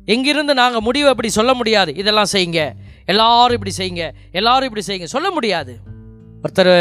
எங்கிருந்து 0.06 0.54
நாங்கள் 0.54 0.80
முடிவு 0.80 1.08
அப்படி 1.08 1.28
சொல்ல 1.28 1.54
முடியாது. 1.54 1.94
இதெல்லாம் 1.94 2.32
செய்யுங்க. 2.32 2.72
எல்லாரும் 3.06 3.60
இப்படி 3.60 3.72
செய்யுங்க. 3.78 4.10
எல்லாரும் 4.32 4.68
இப்படி 4.68 4.86
செய்யுங்க. 4.86 5.04
சொல்ல 5.04 5.30
முடியாது. 5.30 5.76
ஒருத்தர் 6.42 6.74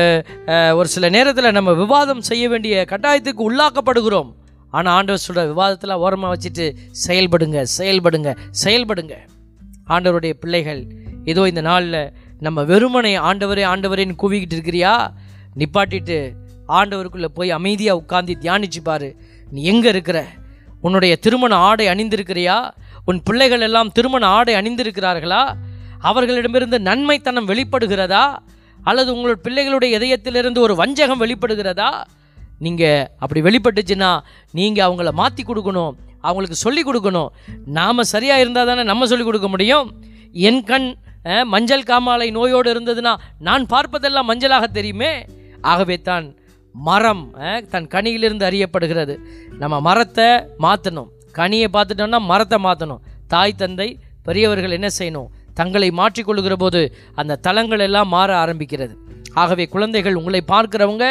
ஒரு 0.80 0.88
சில 0.96 1.06
நேரத்தில் 1.16 1.56
நம்ம 1.58 1.72
விவாதம் 1.84 2.22
செய்ய 2.30 2.44
வேண்டிய 2.52 2.74
கட்டாயத்துக்கு 2.92 3.42
உள்ளாக்கப்படுகிறோம். 3.50 4.30
ஆனால் 4.78 4.94
ஆண்டவர் 4.98 5.24
சொல்கிற 5.26 5.44
விவாதத்தில் 5.52 6.00
ஓரமாக 6.04 6.32
வச்சுட்டு 6.34 6.66
செயல்படுங்க 7.06 7.60
செயல்படுங்க 7.78 8.30
செயல்படுங்க. 8.64 9.16
ஆண்டவருடைய 9.94 10.34
பிள்ளைகள் 10.42 10.82
ஏதோ 11.32 11.42
இந்த 11.52 11.62
நாளில் 11.70 12.02
நம்ம 12.46 12.64
வெறுமனை 12.72 13.14
ஆண்டவரே 13.30 13.64
ஆண்டவரேன்னு 13.72 14.16
கூவிக்கிட்டு 14.24 14.56
இருக்கிறியா? 14.58 14.94
நிப்பாட்டிட்டு 15.62 16.18
ஆண்டவருக்குள்ளே 16.80 17.30
போய் 17.38 17.56
அமைதியாக 17.58 18.02
உட்காந்து 18.02 18.34
தியானிச்சு 18.44 18.82
பாரு. 18.90 19.10
நீ 19.54 19.60
எங்கே 19.72 19.90
இருக்கிற? 19.94 20.20
உன்னுடைய 20.86 21.14
திருமண 21.26 21.56
ஆடை 21.70 21.88
அணிந்திருக்கிறியா? 21.94 22.58
உன் 23.10 23.22
பிள்ளைகள் 23.28 23.66
எல்லாம் 23.68 23.92
திருமண 23.98 24.24
ஆடை 24.38 24.54
அணிந்திருக்கிறார்களா? 24.60 25.42
அவர்களிடமிருந்து 26.10 26.80
நன்மைத்தனம் 26.90 27.50
வெளிப்படுகிறதா? 27.52 28.26
அல்லது 28.90 29.10
உங்களோட 29.16 29.38
பிள்ளைகளுடைய 29.46 29.92
இதயத்திலிருந்து 30.00 30.60
ஒரு 30.66 30.74
வஞ்சகம் 30.82 31.22
வெளிப்படுகிறதா? 31.24 31.90
நீங்கள் 32.66 33.08
அப்படி 33.24 33.42
வெளிப்பட்டுச்சுன்னா 33.48 34.12
நீங்கள் 34.60 34.86
அவங்கள 34.88 35.12
மாற்றி 35.22 35.44
கொடுக்கணும் 35.50 35.94
அவங்களுக்கு 36.28 36.58
சொல்லிக் 36.66 36.88
கொடுக்கணும். 36.88 37.30
நாம் 37.78 38.10
சரியாக 38.14 38.44
இருந்தால் 38.44 38.70
தானே 38.70 38.84
நம்ம 38.92 39.08
சொல்லிக் 39.12 39.30
கொடுக்க 39.30 39.48
முடியும்? 39.56 39.88
என் 40.48 40.64
கண் 40.70 40.88
மஞ்சள் 41.54 41.88
காமாலை 41.90 42.28
நோயோடு 42.38 42.70
இருந்ததுன்னா 42.74 43.14
நான் 43.48 43.64
பார்ப்பதெல்லாம் 43.74 44.30
மஞ்சளாக 44.32 44.66
தெரியுமே? 44.78 45.12
ஆகவே 45.72 45.98
தான் 46.10 46.26
மரம் 46.76 47.24
தன் 47.74 47.88
கனியிலிருந்து 47.94 48.48
அறியப்படுகிறது. 48.50 49.14
நம்ம 49.62 49.76
மரத்தை 49.88 50.28
மாற்றணும் 50.66 51.10
கனியை 51.40 51.68
பார்த்துட்டோம்னா 51.76 52.20
மரத்தை 52.32 52.60
மாற்றணும் 52.68 53.04
தாய் 53.34 53.60
தந்தை 53.62 53.88
பெரியவர்கள் 54.28 54.76
என்ன 54.78 54.90
செய்யணும்? 55.00 55.30
தங்களை 55.60 55.90
மாற்றிக்கொள்கிற 56.00 56.56
போது 56.64 56.82
அந்த 57.22 57.40
தளங்கள் 57.46 57.84
எல்லாம் 57.86 58.10
மாற 58.16 58.30
ஆரம்பிக்கிறது. 58.44 58.94
ஆகவே 59.42 59.66
குழந்தைகள் 59.74 60.18
உங்களை 60.20 60.42
பார்க்கிறவங்க 60.54 61.06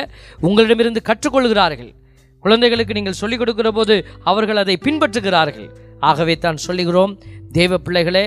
உங்களிடமிருந்து 0.49 1.01
கற்றுக்கொள்கிறார்கள். 1.09 1.91
குழந்தைகளுக்கு 2.45 2.97
நீங்கள் 2.99 3.21
சொல்லிக் 3.21 3.41
கொடுக்கிற 3.41 3.69
போது 3.71 3.95
அவர்கள் 4.31 4.63
அதை 4.63 4.75
பின்பற்றுகிறார்கள். 4.85 5.69
ஆகவே 6.09 6.35
தான் 6.45 6.59
சொல்லுகிறோம் 6.67 7.13
தேவ 7.53 7.79
பிள்ளைகளே 7.87 8.25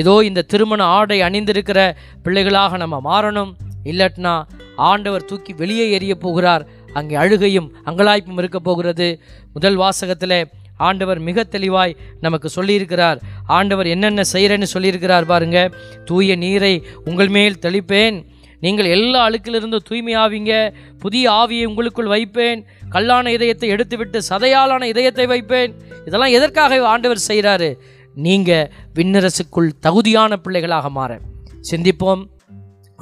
இதோ 0.00 0.14
இந்த 0.28 0.46
திருமண 0.52 0.80
ஆடை 0.98 1.18
அணிந்திருக்கிற 1.26 1.80
பிள்ளைகளாக 2.24 2.76
நம்ம 2.82 2.96
மாறணும். 3.08 3.50
இல்லட்னா 3.90 4.34
ஆண்டவர் 4.90 5.28
தூக்கி 5.30 5.52
வெளியே 5.60 5.86
எறிய 5.96 6.14
போகிறார். 6.24 6.64
அங்கே 6.98 7.14
அழுகையும் 7.22 7.68
அங்கலாய்ப்பும் 7.86 8.40
இருக்க 8.42 8.58
போகிறது. 8.68 9.08
முதல் 9.56 9.76
வாசகத்தில் 9.76 10.36
ஆண்டவர் 10.88 11.20
மிக 11.28 11.44
தெளிவாய் 11.44 11.96
நமக்கு 12.20 12.48
சொல்லியிருக்கிறார். 12.56 13.18
ஆண்டவர் 13.58 13.86
என்னென்ன 13.86 14.22
செய்கிறேன்னு 14.32 14.68
சொல்லியிருக்கிறார் 14.74 15.30
பாருங்க. 15.32 15.58
தூய 16.04 16.36
நீரை 16.36 16.74
உங்கள் 17.04 17.28
மேல் 17.28 17.62
தெளிப்பேன். 17.62 18.18
நீங்கள் 18.64 18.88
எல்லா 18.94 19.20
அழுக்கிலிருந்து 19.28 19.78
தூய்மையாவீங்க 19.88 20.52
புதிய 20.98 21.24
ஆவியை 21.30 21.64
உங்களுக்குள் 21.64 22.12
வைப்பேன். 22.14 22.60
கல்லான 22.90 23.26
இதயத்தை 23.26 23.68
எடுத்துவிட்டு 23.68 24.18
சதையாலான 24.28 24.82
இதயத்தை 24.82 25.26
வைப்பேன். 25.26 25.72
இதெல்லாம் 26.04 26.34
எதற்காக 26.38 26.82
ஆண்டவர் 26.86 27.26
செய்கிறாரு? 27.28 27.70
நீங்கள் 28.26 28.70
விண்ணரசுக்குள் 28.94 29.70
தகுதியான 29.80 30.36
பிள்ளைகளாக 30.36 30.88
மாற. 30.90 31.20
சிந்திப்போம். 31.70 32.22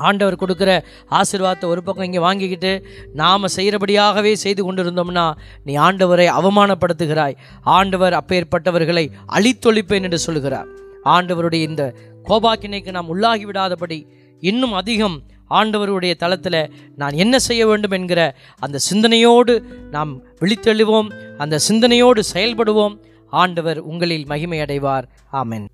ஆண்டவர் 0.06 0.40
கொடுக்குற 0.42 0.70
ஆசிர்வாதத்தை 1.10 1.64
ஒரு 1.64 1.82
பக்கம் 1.82 2.04
இங்கே 2.04 2.18
வாங்கிக்கிட்டு 2.18 2.72
நாம் 3.14 3.52
செய்கிறபடியாகவே 3.56 4.32
செய்து 4.32 4.62
கொண்டிருந்தோம்னா 4.62 5.26
நீ 5.64 5.76
ஆண்டவரை 5.76 6.26
அவமானப்படுத்துகிறாய். 6.38 7.36
ஆண்டவர் 7.76 8.12
அப்பேற்பட்டவர்களை 8.12 9.04
அழித்தொழிப்பேன் 9.32 10.02
என்று 10.02 10.18
சொல்லுகிறார் 10.18 10.68
ஆண்டவருடைய 11.04 11.62
இந்த 11.70 11.94
கோபாக்கினைக்கு 12.24 12.90
நாம் 12.90 13.10
உள்ளாகி 13.14 13.44
விடாதபடி 13.44 13.98
இன்னும் 14.40 14.72
அதிகம் 14.72 15.18
ஆண்டவருடைய 15.50 16.14
தளத்தில் 16.14 16.60
நான் 16.96 17.14
என்ன 17.14 17.38
செய்ய 17.38 17.66
வேண்டும் 17.66 17.90
என்கிற 17.90 18.20
அந்த 18.58 18.78
சிந்தனையோடு 18.78 19.54
நாம் 19.90 20.12
விழித்தெழுவோம் 20.40 21.08
அந்த 21.38 21.58
சிந்தனையோடு 21.58 22.22
செயல்படுவோம். 22.34 22.96
ஆண்டவர் 23.32 23.78
உங்களில் 23.78 24.26
மகிமை 24.26 24.58
அடைவார். 24.60 25.06
ஆமென். 25.30 25.66